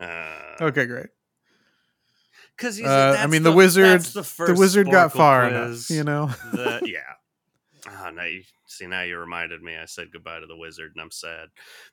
[0.00, 1.06] Uh, okay, great.
[2.56, 5.88] Because Uh, I mean, the wizard, the, wizard got far enough.
[5.90, 6.26] You know.
[6.52, 7.00] the, yeah.
[8.04, 8.86] Oh, now you see.
[8.86, 9.76] Now you reminded me.
[9.76, 11.48] I said goodbye to the wizard, and I'm sad.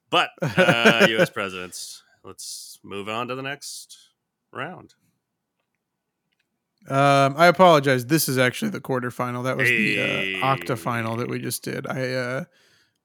[0.09, 1.29] But uh, U.S.
[1.29, 2.03] presidents.
[2.23, 3.97] Let's move on to the next
[4.51, 4.93] round.
[6.87, 8.05] Um, I apologize.
[8.05, 9.43] This is actually the quarterfinal.
[9.43, 10.41] That was the Hey.
[10.41, 11.85] uh, octafinal that we just did.
[11.87, 12.43] I uh,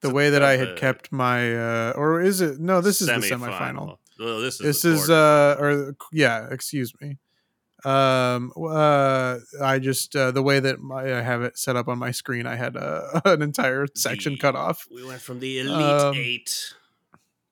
[0.05, 2.61] the way that I had the kept my uh, or is it?
[2.61, 3.49] No, this is the semifinal.
[3.59, 3.99] Semifinal.
[4.21, 7.19] Well, this is This the is uh, or yeah, excuse me.
[7.85, 11.99] Um, uh, I just uh, the way that my, I have it set up on
[11.99, 14.87] my screen, I had uh, an entire section The- cut off.
[14.95, 16.75] We went from the elite Um, eight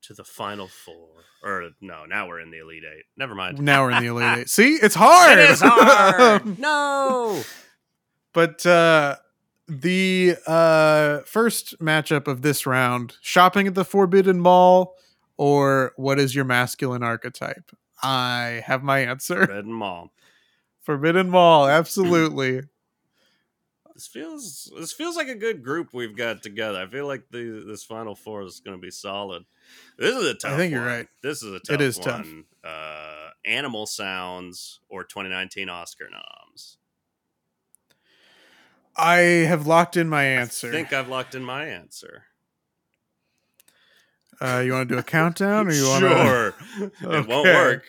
[0.02, 1.08] to the final four.
[1.44, 3.04] Or no, now we're in the elite eight.
[3.16, 3.60] Never mind.
[3.60, 4.48] Now we're in the elite eight.
[4.56, 5.38] See, it's hard.
[5.38, 6.58] It is hard.
[6.60, 7.42] no.
[8.32, 9.16] But uh
[9.80, 14.94] the uh first matchup of this round, shopping at the Forbidden Mall
[15.36, 17.70] or what is your masculine archetype?
[18.02, 19.46] I have my answer.
[19.46, 20.12] Forbidden Mall.
[20.82, 22.62] Forbidden Mall, absolutely.
[23.94, 26.80] This feels this feels like a good group we've got together.
[26.80, 29.44] I feel like the this final four is going to be solid.
[29.98, 30.52] This is a tough.
[30.52, 31.06] I think you're right.
[31.22, 31.80] This is a tough.
[31.80, 32.26] is tough.
[32.64, 36.22] Uh, Animal Sounds or 2019 Oscar noms.
[38.96, 39.16] I
[39.46, 40.68] have locked in my answer.
[40.68, 42.24] I think I've locked in my answer.
[44.40, 46.08] uh you want to do a countdown or you want to?
[46.80, 46.90] sure.
[47.18, 47.84] It won't work.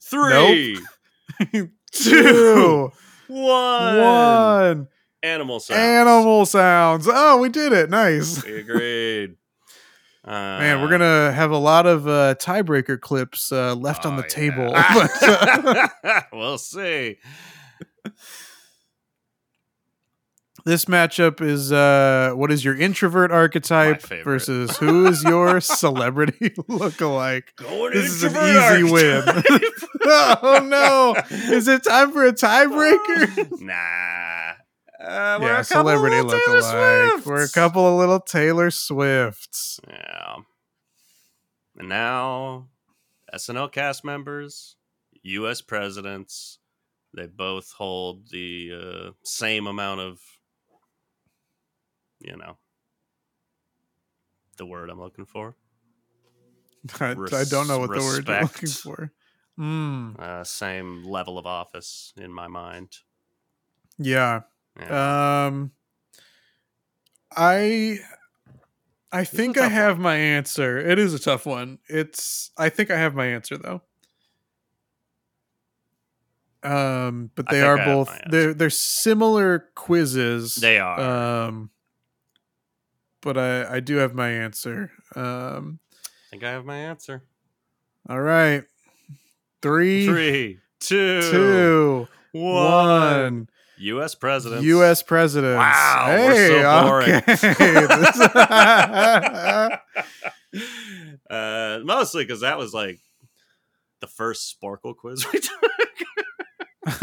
[0.00, 0.78] Three,
[1.52, 2.92] to two,
[3.26, 3.98] one.
[3.98, 4.88] one.
[5.22, 5.80] Animal Sounds.
[5.80, 7.08] Animal sounds.
[7.10, 7.90] Oh, we did it.
[7.90, 8.44] Nice.
[8.44, 9.36] We agreed.
[10.24, 14.22] Uh, Man, we're gonna have a lot of uh, tiebreaker clips uh, left on oh,
[14.22, 14.70] the table.
[14.70, 15.08] yeah.
[15.22, 17.18] but, uh, we'll see.
[20.66, 27.44] This matchup is uh, what is your introvert archetype versus who is your celebrity lookalike?
[27.56, 29.22] Going This is an easy win.
[30.04, 31.14] oh no!
[31.30, 33.60] Is it time for a tiebreaker?
[33.60, 34.54] nah.
[34.98, 37.24] Uh, we're yeah, a couple of celebrity lookalike.
[37.24, 39.78] We're a couple of little Taylor Swifts.
[39.86, 40.36] Yeah.
[41.78, 42.68] And now,
[43.32, 44.74] SNL cast members,
[45.22, 45.60] U.S.
[45.60, 46.58] presidents,
[47.14, 50.18] they both hold the uh, same amount of,
[52.26, 52.58] you know,
[54.56, 55.54] the word I'm looking for.
[57.00, 59.12] I, I don't know what the word you're looking for.
[59.58, 62.98] Mm, Uh, same level of office in my mind.
[63.98, 64.42] yeah.
[64.78, 65.46] Yeah.
[65.46, 65.72] Um,
[67.34, 67.98] I
[69.10, 70.76] I think I have my answer.
[70.78, 71.78] It is a tough one.
[71.88, 73.82] It's I think I have my answer though.
[76.62, 80.56] Um, but they are I both they're they're similar quizzes.
[80.56, 81.00] they are.
[81.00, 81.70] Um,
[83.26, 84.92] but I I do have my answer.
[85.16, 87.24] Um, I think I have my answer.
[88.08, 88.62] All right.
[89.60, 92.44] Three, Three, two, two, one.
[92.54, 93.48] one.
[93.78, 94.14] U.S.
[94.14, 94.64] presidents.
[94.64, 95.02] U.S.
[95.02, 95.58] presidents.
[95.58, 97.14] Wow, hey, we're so boring.
[97.28, 97.38] okay.
[101.30, 103.00] uh, mostly because that was like
[104.00, 105.62] the first Sparkle quiz we took.
[106.86, 107.00] Uh,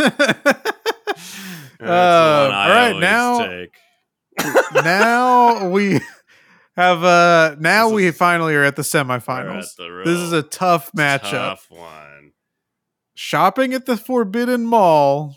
[1.80, 3.76] That's the one I all right, now take.
[4.84, 6.00] Now we
[6.76, 9.76] have uh now This we is- finally are at the We're at semifinals.
[9.76, 11.30] the This is a tough matchup.
[11.32, 12.32] Tough one.
[13.16, 15.36] Shopping at the Forbidden Mall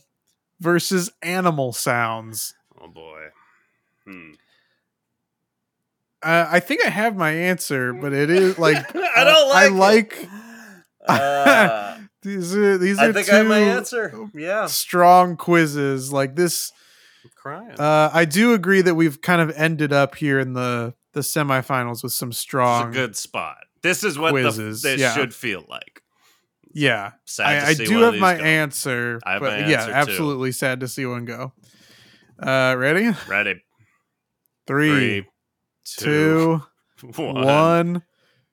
[0.60, 2.54] versus Animal Sounds.
[2.80, 3.24] Oh boy.
[4.06, 4.30] Hmm.
[6.22, 9.56] Uh, I think I have my answer, but it is like I don't like.
[9.56, 10.28] I like.
[10.28, 10.30] like
[11.08, 14.26] Uh, these are these are I think two I have my answer.
[14.34, 14.66] Yeah.
[14.66, 16.12] strong quizzes.
[16.12, 16.72] Like this,
[17.46, 17.78] crying.
[17.80, 22.02] uh, I do agree that we've kind of ended up here in the the semifinals
[22.02, 22.92] with some It's a strong.
[22.92, 23.56] good spot.
[23.82, 25.14] This is what quizzes, the, this yeah.
[25.14, 26.02] should feel like.
[26.74, 28.42] yeah, Sad to I, I do have my go.
[28.44, 29.20] answer.
[29.24, 29.94] I have but my yeah, answer, too.
[29.94, 31.52] absolutely sad to see one go.
[32.38, 33.12] Uh, ready?
[33.28, 33.62] Ready?
[34.66, 35.26] Three, Three,
[35.84, 36.62] two,
[36.98, 37.34] two, one.
[37.44, 38.02] one.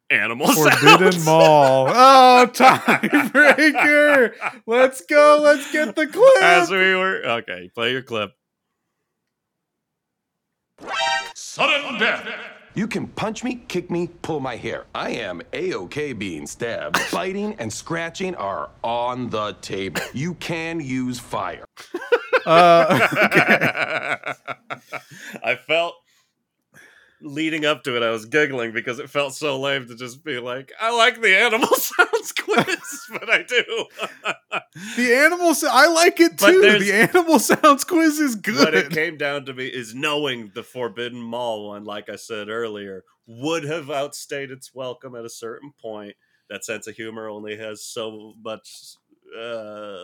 [0.10, 1.26] Animal Forbidden sounds.
[1.26, 1.88] Mall.
[1.90, 4.34] Oh, tiebreaker.
[4.68, 5.40] Let's go.
[5.42, 6.44] Let's get the clip.
[6.44, 8.32] As we were okay, play your clip.
[11.36, 12.28] Sudden death.
[12.76, 14.86] You can punch me, kick me, pull my hair.
[14.96, 17.00] I am A-OK being stabbed.
[17.12, 20.02] Biting and scratching are on the table.
[20.14, 21.66] You can use fire.
[22.46, 23.00] Uh,
[25.42, 25.96] I felt
[27.24, 30.40] leading up to it, I was giggling because it felt so lame to just be
[30.40, 33.64] like, I like the animal sounds quiz, but I do.
[34.98, 35.56] the animal.
[35.56, 36.62] So- I like it But too.
[36.62, 38.58] there's- The animal sounds quiz is good.
[38.60, 38.94] what it good.
[38.94, 43.64] came down to me is knowing the Forbidden Mall one, like I said earlier, would
[43.64, 46.16] have outstayed its welcome at a certain point.
[46.50, 48.70] That sense of humor only has so much
[49.40, 49.98] uh,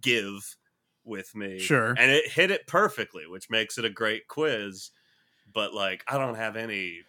[0.00, 0.56] give
[1.04, 1.58] with me.
[1.58, 1.94] Sure.
[1.96, 4.90] And it hit it perfectly, which makes it a great quiz.
[5.52, 7.00] But like, I don't have any.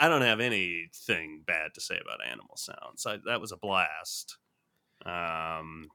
[0.00, 3.04] I don't have anything bad to say about animal sounds.
[3.06, 4.38] I, that was a blast.
[5.04, 5.88] Um,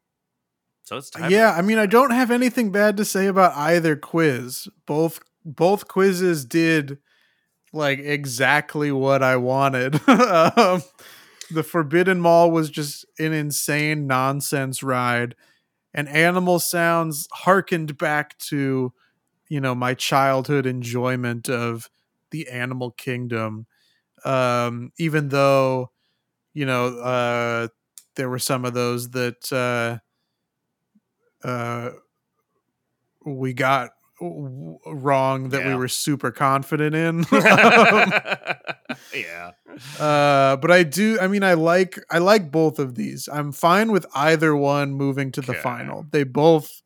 [0.83, 1.31] so it's time.
[1.31, 4.67] Yeah, I mean, I don't have anything bad to say about either quiz.
[4.85, 6.99] Both both quizzes did
[7.73, 9.95] like exactly what I wanted.
[10.07, 10.83] um,
[11.49, 15.35] the Forbidden Mall was just an insane nonsense ride,
[15.93, 18.93] and Animal Sounds harkened back to,
[19.51, 21.89] you know, my childhood enjoyment of
[22.29, 23.65] the animal kingdom.
[24.23, 25.91] Um, even though,
[26.53, 27.67] you know, uh,
[28.15, 29.51] there were some of those that.
[29.51, 29.99] Uh,
[31.47, 31.91] uh,
[33.25, 37.25] we got w- wrong that we were super confident in.
[39.13, 39.51] yeah.
[39.99, 41.19] uh, but I do.
[41.19, 43.27] I mean, I like I like both of these.
[43.31, 45.61] I'm fine with either one moving to the Okay.
[45.61, 46.05] final.
[46.11, 46.81] They both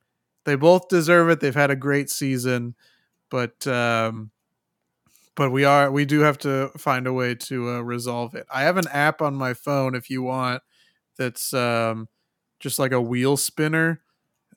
[0.46, 1.40] they both deserve it.
[1.40, 2.76] They've had a great season,
[3.30, 4.32] but um,
[5.36, 8.46] but we are we do have to find a way to uh, resolve it.
[8.54, 10.62] I have an app on my phone if you want.
[11.18, 12.08] That's um,
[12.60, 14.02] just like a wheel spinner.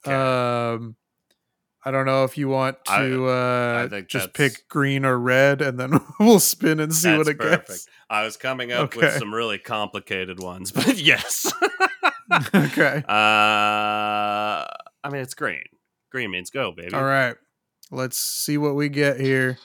[0.07, 0.15] Okay.
[0.15, 0.97] Um,
[1.85, 5.63] I don't know if you want I- to uh, I just pick green or red,
[5.63, 7.69] and then we'll spin and see what it perfect.
[7.69, 7.87] gets.
[8.11, 11.51] I was coming up with some really complicated ones, but yes.
[12.55, 13.03] okay.
[13.09, 14.65] uh,
[15.05, 15.65] I mean, it's green.
[16.11, 16.95] Green means go, baby.
[16.95, 17.37] All right.
[17.91, 19.59] Let's see what we get here.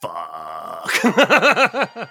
[0.00, 1.04] Fuck.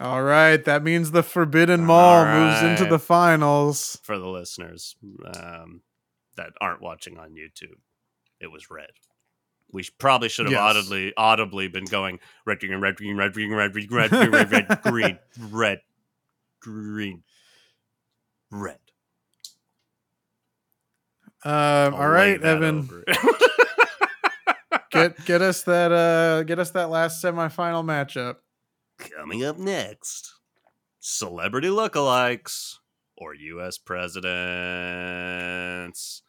[0.00, 0.62] All right.
[0.64, 3.98] That means the Forbidden Mall All moves into the finals.
[4.02, 4.96] For the listeners
[5.34, 5.82] um,
[6.36, 7.76] that aren't watching on YouTube,
[8.40, 8.90] it was red.
[9.72, 10.60] We probably should have Yes.
[10.60, 14.50] audibly audibly been going red, green, red, green, red, green, red, green, red, green, red,
[14.52, 15.80] red, green, red,
[16.60, 17.22] green,
[18.50, 18.78] red.
[21.44, 23.04] Um, all right, Evan.
[24.90, 28.36] Get get us that uh get us that last semifinal matchup.
[28.98, 30.34] Coming up next,
[31.00, 32.74] celebrity lookalikes
[33.16, 33.78] or U.S.
[35.02, 36.22] presidents.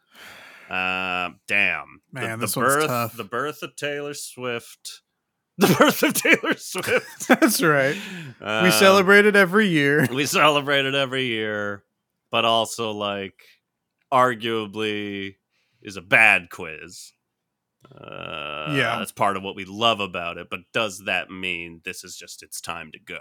[0.70, 3.14] Um, damn, The- Man, the, one's birth, tough.
[3.18, 5.02] the birth of Taylor Swift,
[5.58, 7.28] the birth of Taylor Swift.
[7.28, 7.96] That's right.
[8.40, 10.08] we Um, celebrate it every year.
[10.10, 11.84] We celebrate it every year,
[12.30, 13.34] but also like
[14.14, 15.36] arguably
[15.82, 17.12] is a bad quiz.
[17.92, 18.98] Uh, Yeah.
[18.98, 20.48] that's part of what we love about it.
[20.50, 23.20] But does that mean this is just its time to go?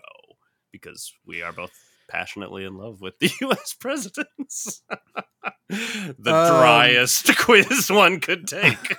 [0.71, 1.71] Because we are both
[2.09, 3.73] passionately in love with the U.S.
[3.73, 4.83] presidents.
[5.69, 8.95] the Um, driest quiz one could take.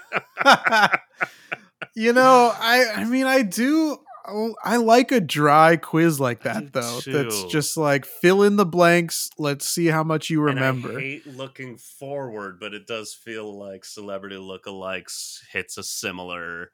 [1.95, 6.73] you know, I I mean I do Oh, I like a dry quiz like that
[6.73, 7.01] though.
[7.05, 9.29] That's just like fill in the blanks.
[9.39, 10.99] Let's see how much you And I remember.
[10.99, 16.71] hate looking forward, but it does feel like Celebrity Lookalikes hits a similar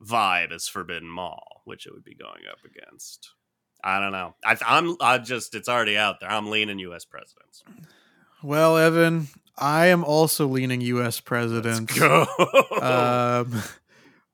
[0.00, 3.30] vibe as Forbidden Mall, which it would be going up against.
[3.82, 4.34] I don't know.
[4.44, 6.30] I, I'm I just it's already out there.
[6.30, 7.04] I'm leaning U.S.
[7.04, 7.64] presidents.
[8.42, 11.18] Well, Evan, I am also leaning U.S.
[11.20, 11.92] president.
[11.98, 12.26] Go.
[12.80, 13.62] Um,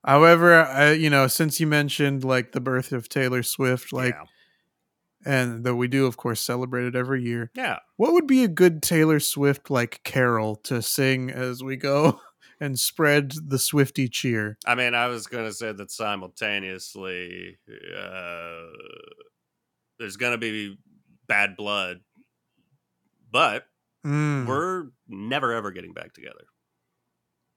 [0.05, 5.33] however, I, you know, since you mentioned like the birth of Taylor Swift, like, yeah.
[5.33, 7.51] and though we do, of course, celebrate it every year.
[7.55, 7.79] yeah.
[7.97, 12.21] What would be a good Taylor Swift like carol to sing as we go
[12.61, 14.59] and spread the Swiftie cheer?
[14.67, 17.59] I mean, I was going to say that simultaneously,
[17.97, 18.61] uh,
[19.99, 20.77] there's going to be
[21.27, 22.01] bad blood,
[23.31, 23.67] but
[24.05, 26.45] Mm, we're never ever getting back together.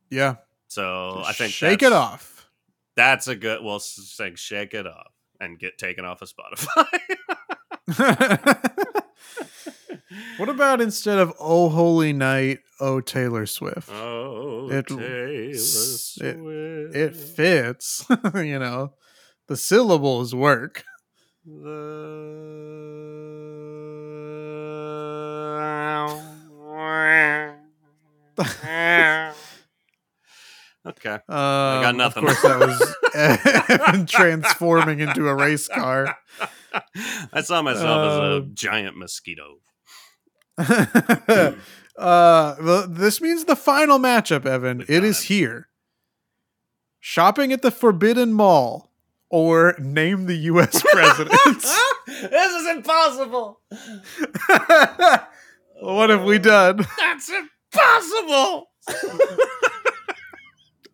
[0.09, 0.35] yeah,
[0.69, 2.36] So I think shake it off.
[2.97, 3.63] That's a good.
[3.63, 6.99] Well, saying shake it off and get taken off of Spotify.
[10.37, 13.89] what about instead of "Oh Holy Night," "Oh Taylor Swift"?
[13.91, 16.95] oh, It- Taylor it- Swift.
[16.95, 18.93] It fits, you know.
[19.47, 20.83] The syllables work.
[28.35, 29.33] The-
[30.89, 31.13] okay.
[31.13, 32.27] Um, got nothing.
[32.27, 32.95] Of course, that was
[33.69, 36.17] Evan transforming into a race car.
[37.33, 39.57] I saw myself as a Um, giant mosquito.
[40.57, 41.55] uh,
[41.97, 44.83] well, this means the final matchup, Evan.
[44.87, 45.67] It is here.
[46.99, 48.91] Shopping at the Forbidden Mall
[49.29, 50.81] or name the U.S.
[50.91, 51.61] president.
[52.07, 53.59] this is impossible.
[55.81, 56.85] what have we done?
[56.97, 58.69] That's impossible.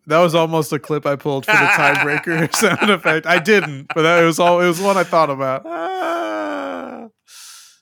[0.07, 3.25] That was almost a clip I pulled for the tiebreaker sound effect.
[3.25, 4.59] I didn't, but that was all.
[4.59, 5.63] It was one I thought about.
[5.65, 7.07] Ah.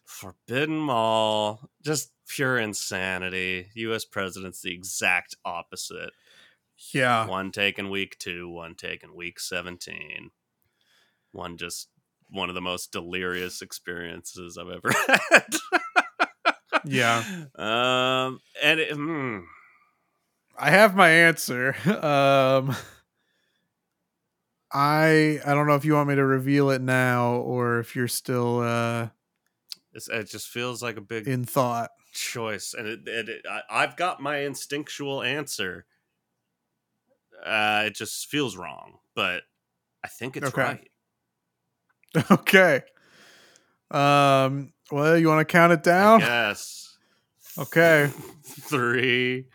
[0.06, 3.70] Forbidden Mall, just pure insanity.
[3.74, 4.06] U.S.
[4.06, 6.12] president's the exact opposite.
[6.94, 10.32] Yeah, One taken week two, one taken week seventeen.
[11.32, 11.90] One just
[12.30, 14.92] one of the most delirious experiences I've ever
[15.30, 15.56] had.
[16.86, 17.24] yeah.
[17.56, 19.40] Um, and it, hmm,
[20.62, 21.76] I have my answer.
[22.02, 22.76] Um,
[24.74, 28.08] I I don't know if you want me to reveal it now or if you're
[28.08, 29.10] still uh,
[29.94, 31.92] it's, it just feels like a big in thought.
[32.14, 35.86] choice, and it, it, it, I, I've got my instinctual answer.
[37.44, 39.44] Uh, it just feels wrong, but
[40.04, 40.64] I think it's Okay.
[40.64, 40.90] right.
[42.32, 42.82] Okay.
[43.90, 44.74] Um.
[44.92, 46.22] Well, you want to count it down?
[46.22, 46.98] Yes.
[47.58, 48.12] Okay.
[48.44, 49.48] Three,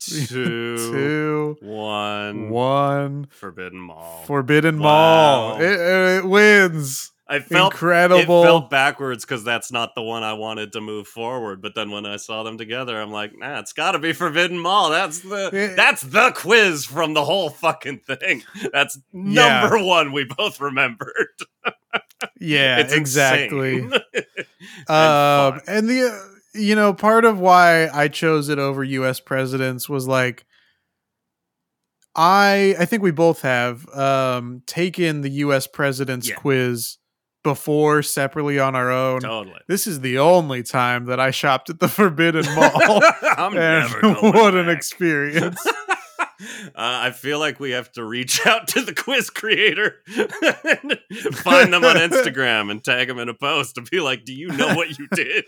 [0.00, 2.50] two, Two, one.
[2.50, 3.26] one.
[3.30, 4.22] Forbidden Mall.
[4.26, 5.50] Forbidden Wow.
[5.54, 5.60] Mall.
[5.60, 7.12] It, it wins.
[7.28, 8.42] I felt Incredible.
[8.42, 11.62] It felt backwards because that's not the one I wanted to move forward.
[11.62, 14.58] But then when I saw them together, I'm like, nah, it's got to be Forbidden
[14.58, 14.90] Mall.
[14.90, 15.74] That's the Yeah.
[15.76, 18.42] that's the quiz from the whole fucking thing.
[18.72, 19.60] That's Yeah.
[19.60, 20.10] number one.
[20.12, 21.28] We both remembered.
[22.38, 23.80] Yeah, It's exactly.
[23.84, 23.94] um,
[24.88, 25.60] fun.
[25.66, 29.20] and the uh, you know part of why I chose it over U.S.
[29.20, 30.44] presidents was like
[32.16, 35.66] I I think we both have um, taken the U.S.
[35.66, 36.34] president's Yeah.
[36.36, 36.98] quiz
[37.42, 39.20] before separately on our own.
[39.20, 39.60] totally.
[39.66, 43.00] This is the only time that I shopped at the Forbidden Mall.
[43.22, 45.64] I'm never going what an experience!
[46.40, 50.98] Uh, I feel like we have to reach out to the quiz creator, and
[51.36, 54.48] find them on Instagram, and tag them in a post and be like, "Do you
[54.48, 55.44] know what you did?"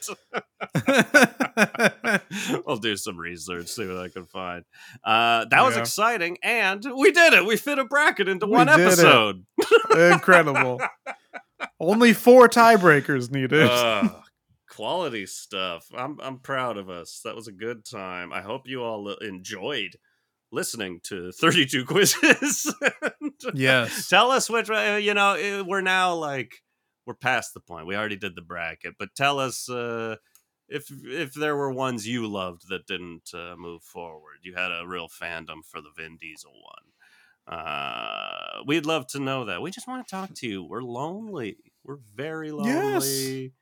[2.67, 4.65] I'll do some research, see what I can find.
[5.05, 5.81] Uh, that was Yeah.
[5.81, 7.45] exciting, and we did it.
[7.45, 9.45] We fit a bracket into We one episode.
[9.97, 10.81] Incredible.
[11.81, 13.69] Only four tiebreakers needed.
[13.71, 14.23] Ugh,
[14.71, 15.87] quality stuff.
[15.97, 17.21] I'm I'm proud of us.
[17.25, 18.33] That was a good time.
[18.33, 19.97] I hope you all enjoyed
[20.53, 22.73] listening to 32 quizzes.
[23.55, 24.09] yes.
[24.09, 26.63] Tell us which uh, you know eh, we're now like
[27.07, 27.87] we're past the point.
[27.87, 30.17] We already did the bracket, but tell us uh,
[30.69, 34.39] if if there were ones you loved that didn't uh, move forward.
[34.43, 37.57] You had a real fandom for the Vin Diesel one.
[37.59, 39.63] Uh, we'd love to know that.
[39.63, 40.63] We just want to talk to you.
[40.63, 41.57] We're lonely.
[41.85, 43.53] We're very lonely.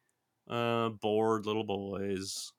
[0.49, 2.53] Uh, bored little boys.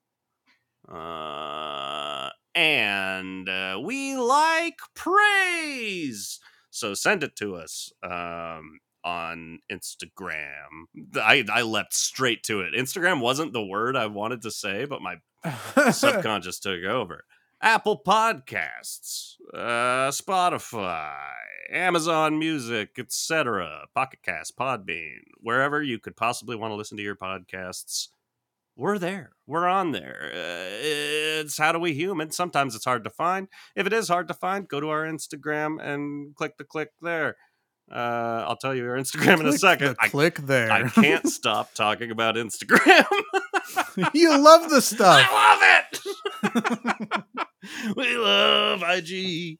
[0.90, 6.40] Uh, and uh, we like praise.
[6.70, 10.86] So send it to us um, on Instagram.
[11.16, 12.74] I, I leapt straight to it.
[12.74, 15.16] Instagram wasn't the word I wanted to say, but my
[15.92, 17.24] subconscious took over.
[17.60, 21.14] Apple Podcasts, uh, Spotify,
[21.70, 27.14] Amazon Music, etc., Pocket Cast, Podbean, wherever you could possibly want to listen to your
[27.14, 28.08] podcasts.
[28.76, 29.32] We're there.
[29.46, 30.30] We're on there.
[30.32, 32.30] Uh, it's How Do We Human.
[32.30, 33.48] Sometimes it's hard to find.
[33.76, 37.36] If it is hard to find, go to our Instagram and click the click there.
[37.92, 39.88] Uh, I'll tell you our Instagram in a second.
[39.88, 40.70] the I, click there.
[40.72, 43.04] I can't stop talking about Instagram.
[44.14, 45.26] you love the stuff.
[45.30, 45.92] I
[46.44, 46.72] love
[47.12, 47.21] it.
[47.96, 49.58] we love IG.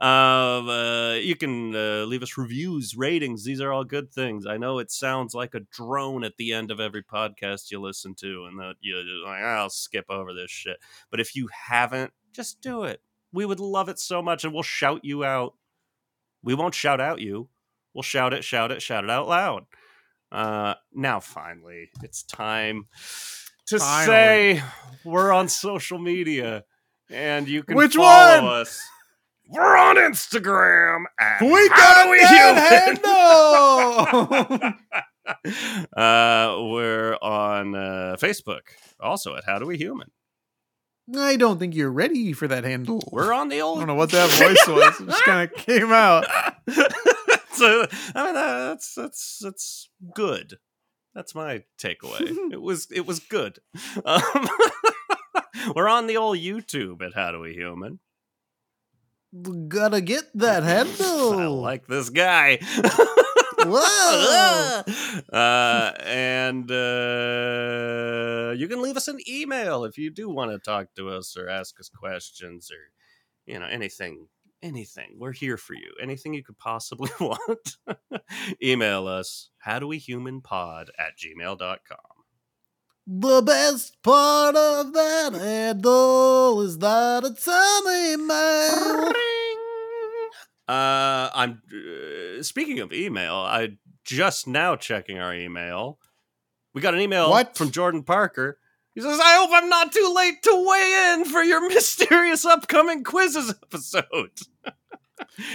[0.00, 3.44] Um, uh, you can uh, leave us reviews, ratings.
[3.44, 4.46] These are all good things.
[4.46, 8.14] I know it sounds like a drone at the end of every podcast you listen
[8.16, 10.78] to, and that you're like, I'll skip over this shit.
[11.10, 13.00] But if you haven't, just do it.
[13.32, 15.54] We would love it so much, and we'll shout you out.
[16.42, 17.48] We won't shout out you.
[17.92, 19.66] We'll shout it, shout it, shout it out loud.
[20.32, 22.86] Uh, now, finally, it's time
[23.66, 24.06] to Finally.
[24.06, 24.62] say
[25.04, 26.64] we're on social media
[27.14, 28.52] and you can Which follow one?
[28.60, 28.80] us.
[29.48, 31.04] We're on Instagram.
[31.20, 32.96] At We How got Do We that
[34.46, 34.64] Human.
[34.64, 34.74] handle.
[35.96, 38.60] uh, we're on uh, Facebook,
[39.00, 40.10] also at How Do We Human.
[41.14, 43.06] I don't think you're ready for that handle.
[43.12, 43.78] We're on the old.
[43.78, 45.00] I don't know what that voice was.
[45.00, 46.24] It just kind of came out.
[47.52, 50.58] so I mean, uh, that's that's that's good.
[51.14, 52.22] That's my takeaway.
[52.52, 53.58] it was it was good.
[54.04, 54.22] Um,
[55.76, 58.00] we're on the old YouTube at How Do We Human.
[59.68, 61.38] Gotta get that handle.
[61.38, 62.58] I like this guy.
[63.66, 64.82] Whoa.
[65.32, 70.88] uh, and uh, you can leave us an email if you do want to talk
[70.96, 72.90] to us or ask us questions or
[73.46, 74.28] you know anything
[74.62, 77.76] anything we're here for you anything you could possibly want
[78.62, 82.13] email us how do we human pod at gmail.com
[83.06, 89.12] The best part of that handle is that it's an email.
[90.66, 93.34] Uh, I'm uh, speaking of email.
[93.34, 95.98] I just now checking our email.
[96.72, 97.56] We got an email What?
[97.58, 98.58] from Jordan Parker.
[98.94, 103.04] He says, "I hope I'm not too late to weigh in for your mysterious upcoming
[103.04, 104.30] quizzes episode."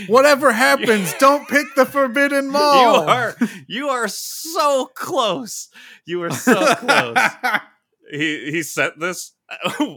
[0.07, 2.81] Whatever happens, don't pick the Forbidden Mall.
[2.81, 3.36] You are
[3.68, 5.69] you are so close.
[6.06, 7.18] You are so close.
[8.11, 9.34] he he sent this.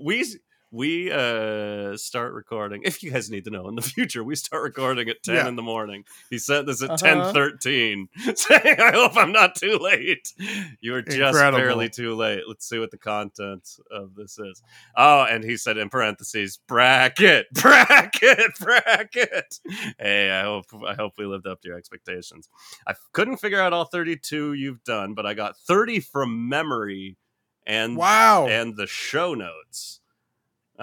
[0.05, 0.25] we
[0.73, 2.81] we uh start recording.
[2.85, 5.47] If you guys need to know, in the future we start recording at ten Yeah.
[5.49, 6.05] in the morning.
[6.31, 6.97] He sent this at Uh-huh.
[6.97, 10.33] ten thirteen, saying, "I hope I'm not too late."
[10.81, 11.59] You are just Incredible.
[11.59, 12.43] barely too late.
[12.49, 14.63] Let's see what the content of this is.
[14.97, 19.59] Oh, and he said in parentheses, bracket, bracket, bracket.
[19.99, 22.49] Hey, I hope I hope we lived up to your expectations.
[22.87, 27.19] I couldn't figure out all 32 you've done, but I got 30 from memory
[27.67, 28.47] and wow.
[28.49, 30.01] and the show notes.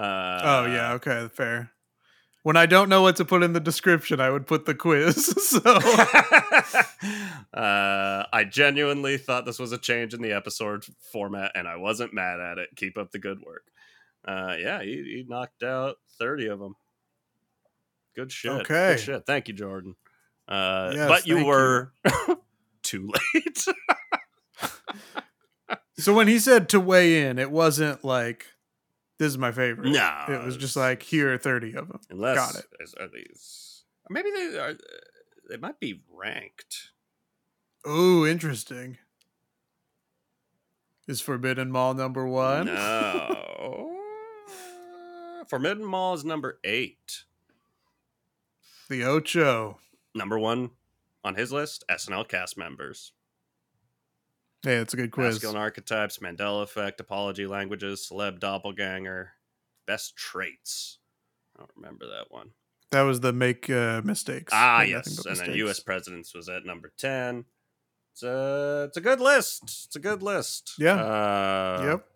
[0.00, 1.72] Uh, oh yeah, okay, fair.
[2.42, 5.26] When I don't know what to put in the description, I would put the quiz.
[5.50, 5.60] so
[7.54, 12.14] uh, I genuinely thought this was a change in the episode format, and I wasn't
[12.14, 12.70] mad at it.
[12.76, 13.64] Keep up the good work.
[14.24, 16.76] Uh, yeah, he, he knocked out 30 of them.
[18.16, 18.52] Good shit.
[18.52, 18.92] Okay.
[18.92, 19.26] Good shit.
[19.26, 19.96] Thank you, Jordan.
[20.48, 21.50] Uh, Yes, but you thank you.
[21.50, 21.92] were
[22.82, 23.66] too late.
[25.98, 28.46] So when he said to weigh in, it wasn't like
[29.20, 29.90] this is my favorite.
[29.90, 32.00] No, it was just like here are thirty of them.
[32.08, 32.94] Unless Got it.
[32.98, 34.74] are these maybe they are
[35.50, 36.90] they might be ranked.
[37.86, 38.96] Ooh, interesting.
[41.06, 42.64] Is Forbidden Mall number one?
[42.66, 43.98] No.
[45.48, 47.24] Forbidden Mall is number eight.
[48.88, 49.78] The Ocho.
[50.14, 50.70] Number one
[51.22, 53.12] on his list, SNL cast members.
[54.62, 55.36] Hey, that's a good quiz.
[55.36, 59.32] Masculine archetypes, Mandela effect, apology languages, celeb doppelganger,
[59.86, 60.98] best traits.
[61.56, 62.50] I don't remember that one.
[62.90, 64.52] That was the make uh, mistakes.
[64.54, 65.52] Ah, yes, and then.
[65.54, 65.80] U.S.
[65.80, 67.44] presidents was at number ten.
[68.12, 69.62] It's a it's a good list.
[69.86, 70.72] It's a good list.
[70.78, 70.96] Yeah.
[70.96, 72.06] Uh, Yep.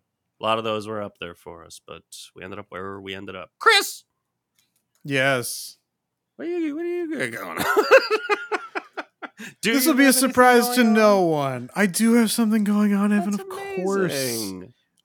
[0.41, 2.03] A lot of those were up there for us, but
[2.35, 3.53] we ended up where we ended up.
[3.61, 4.03] Chris,
[5.05, 5.77] Yes.
[6.37, 7.65] what are you what are you going on?
[9.63, 10.93] Do This will be a surprise to on?
[10.93, 11.71] no one.
[11.75, 13.33] I do have something going on, Evan.
[13.33, 14.53] That's of course.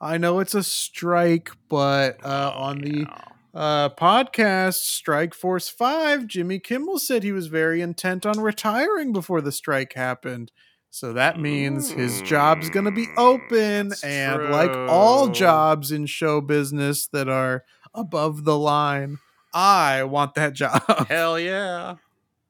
[0.02, 3.06] I know it's a strike, but uh, on the
[3.54, 9.42] uh, podcast Strike Force 5, Jimmy Kimmel said he was very intent on retiring before
[9.42, 10.52] the strike happened.
[10.92, 13.90] So that means his job's going to be Mm, open.
[13.90, 17.64] that's And like all jobs in show business that are
[17.94, 19.18] above the line,
[19.54, 20.82] I want that job.
[21.08, 21.96] Hell yeah.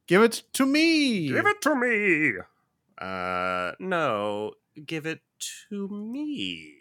[0.10, 1.28] Give it to me.
[1.30, 2.34] Give it to me.
[3.00, 4.54] Uh, no,
[4.84, 5.20] give it
[5.70, 6.74] to me.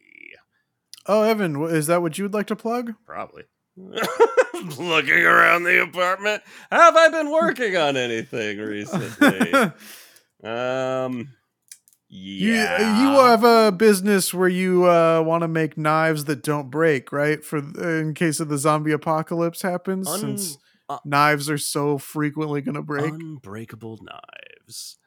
[1.07, 2.95] Oh, Evan, is that what you would like to plug?
[3.05, 3.43] Probably.
[3.77, 6.43] Looking around the apartment.
[6.73, 9.53] Have I been working on anything recently?
[10.43, 11.29] um,
[12.09, 13.03] You, yeah.
[13.03, 17.45] you have a business where you uh, want to make knives that don't break, right?
[17.45, 22.60] For in case of the zombie apocalypse happens, Un- since uh, knives are so frequently
[22.60, 23.12] going to break.
[23.12, 24.98] Unbreakable knives.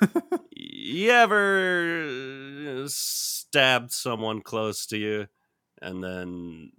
[0.50, 5.26] you ever stabbed someone close to you
[5.80, 6.72] and then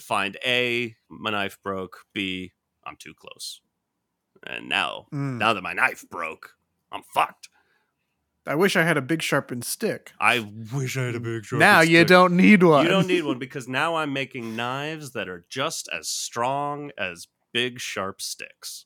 [0.00, 2.52] find A, my knife broke, B,
[2.84, 3.60] I'm too close.
[4.46, 5.38] And now, Mm.
[5.38, 6.56] now that my knife broke,
[6.92, 7.48] I'm fucked.
[8.46, 10.12] I wish I had a big sharpened stick.
[10.20, 10.40] I
[10.74, 12.84] wish I had a big sharp now you don't need one.
[12.84, 17.26] You don't need one because now I'm making knives that are just as strong as
[17.54, 18.84] big sharp sticks.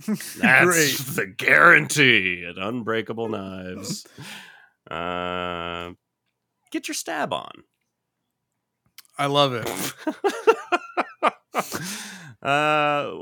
[0.06, 4.06] That's the guarantee at Unbreakable Knives.
[4.90, 5.92] Uh,
[6.70, 7.62] get your stab on.
[9.16, 9.68] I love it.
[12.42, 13.12] uh,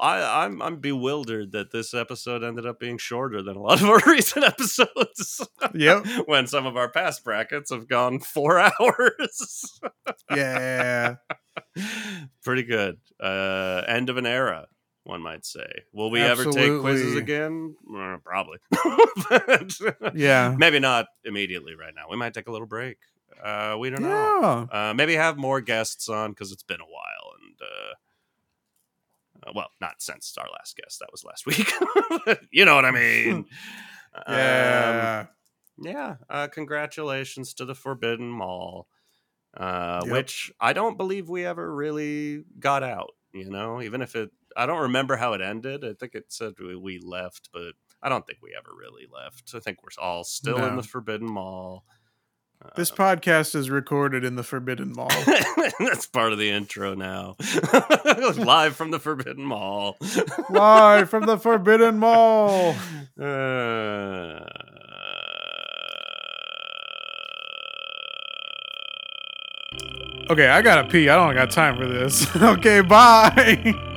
[0.00, 3.88] I, I'm I'm bewildered that this episode ended up being shorter than a lot of
[3.88, 5.44] our recent episodes.
[5.74, 6.06] Yep.
[6.26, 9.80] when some of our past brackets have gone four hours.
[10.30, 11.16] Yeah.
[12.44, 12.98] Pretty good.
[13.18, 14.66] Uh, end of an era,
[15.04, 15.68] one might say.
[15.92, 17.76] Will we ever take quizzes again?
[17.94, 18.58] Uh, probably.
[20.14, 20.54] Yeah.
[20.58, 22.06] Maybe not immediately right now.
[22.10, 22.98] We might take a little break.
[23.42, 24.68] Uh, we don't know.
[24.72, 24.90] Yeah.
[24.90, 27.32] Uh, maybe have more guests on because it's been a while.
[27.40, 30.98] And, uh, uh, well, not since our last guest.
[31.00, 31.46] That was last
[32.26, 32.40] week.
[32.50, 33.46] you know what I mean.
[34.14, 35.26] Um, Yeah.
[35.80, 36.16] yeah.
[36.28, 38.88] Uh, congratulations to the Forbidden Mall,
[39.56, 40.12] uh, Yep.
[40.12, 43.10] which I don't believe we ever really got out.
[43.32, 45.84] You know, even if it, I don't remember how it ended.
[45.84, 49.52] I think it said we, we left, but I don't think we ever really left.
[49.54, 51.84] I think we're all still in the Forbidden Mall.
[52.76, 55.08] This podcast is recorded in the Forbidden Mall.
[55.78, 57.36] That's part of the intro now.
[58.36, 59.96] Live from the Forbidden Mall.
[60.50, 62.74] Live from the Forbidden Mall.
[63.20, 64.46] Uh,
[70.30, 71.08] Okay, I gotta pee.
[71.08, 72.24] I don't got time for this.
[72.40, 73.74] okay, bye.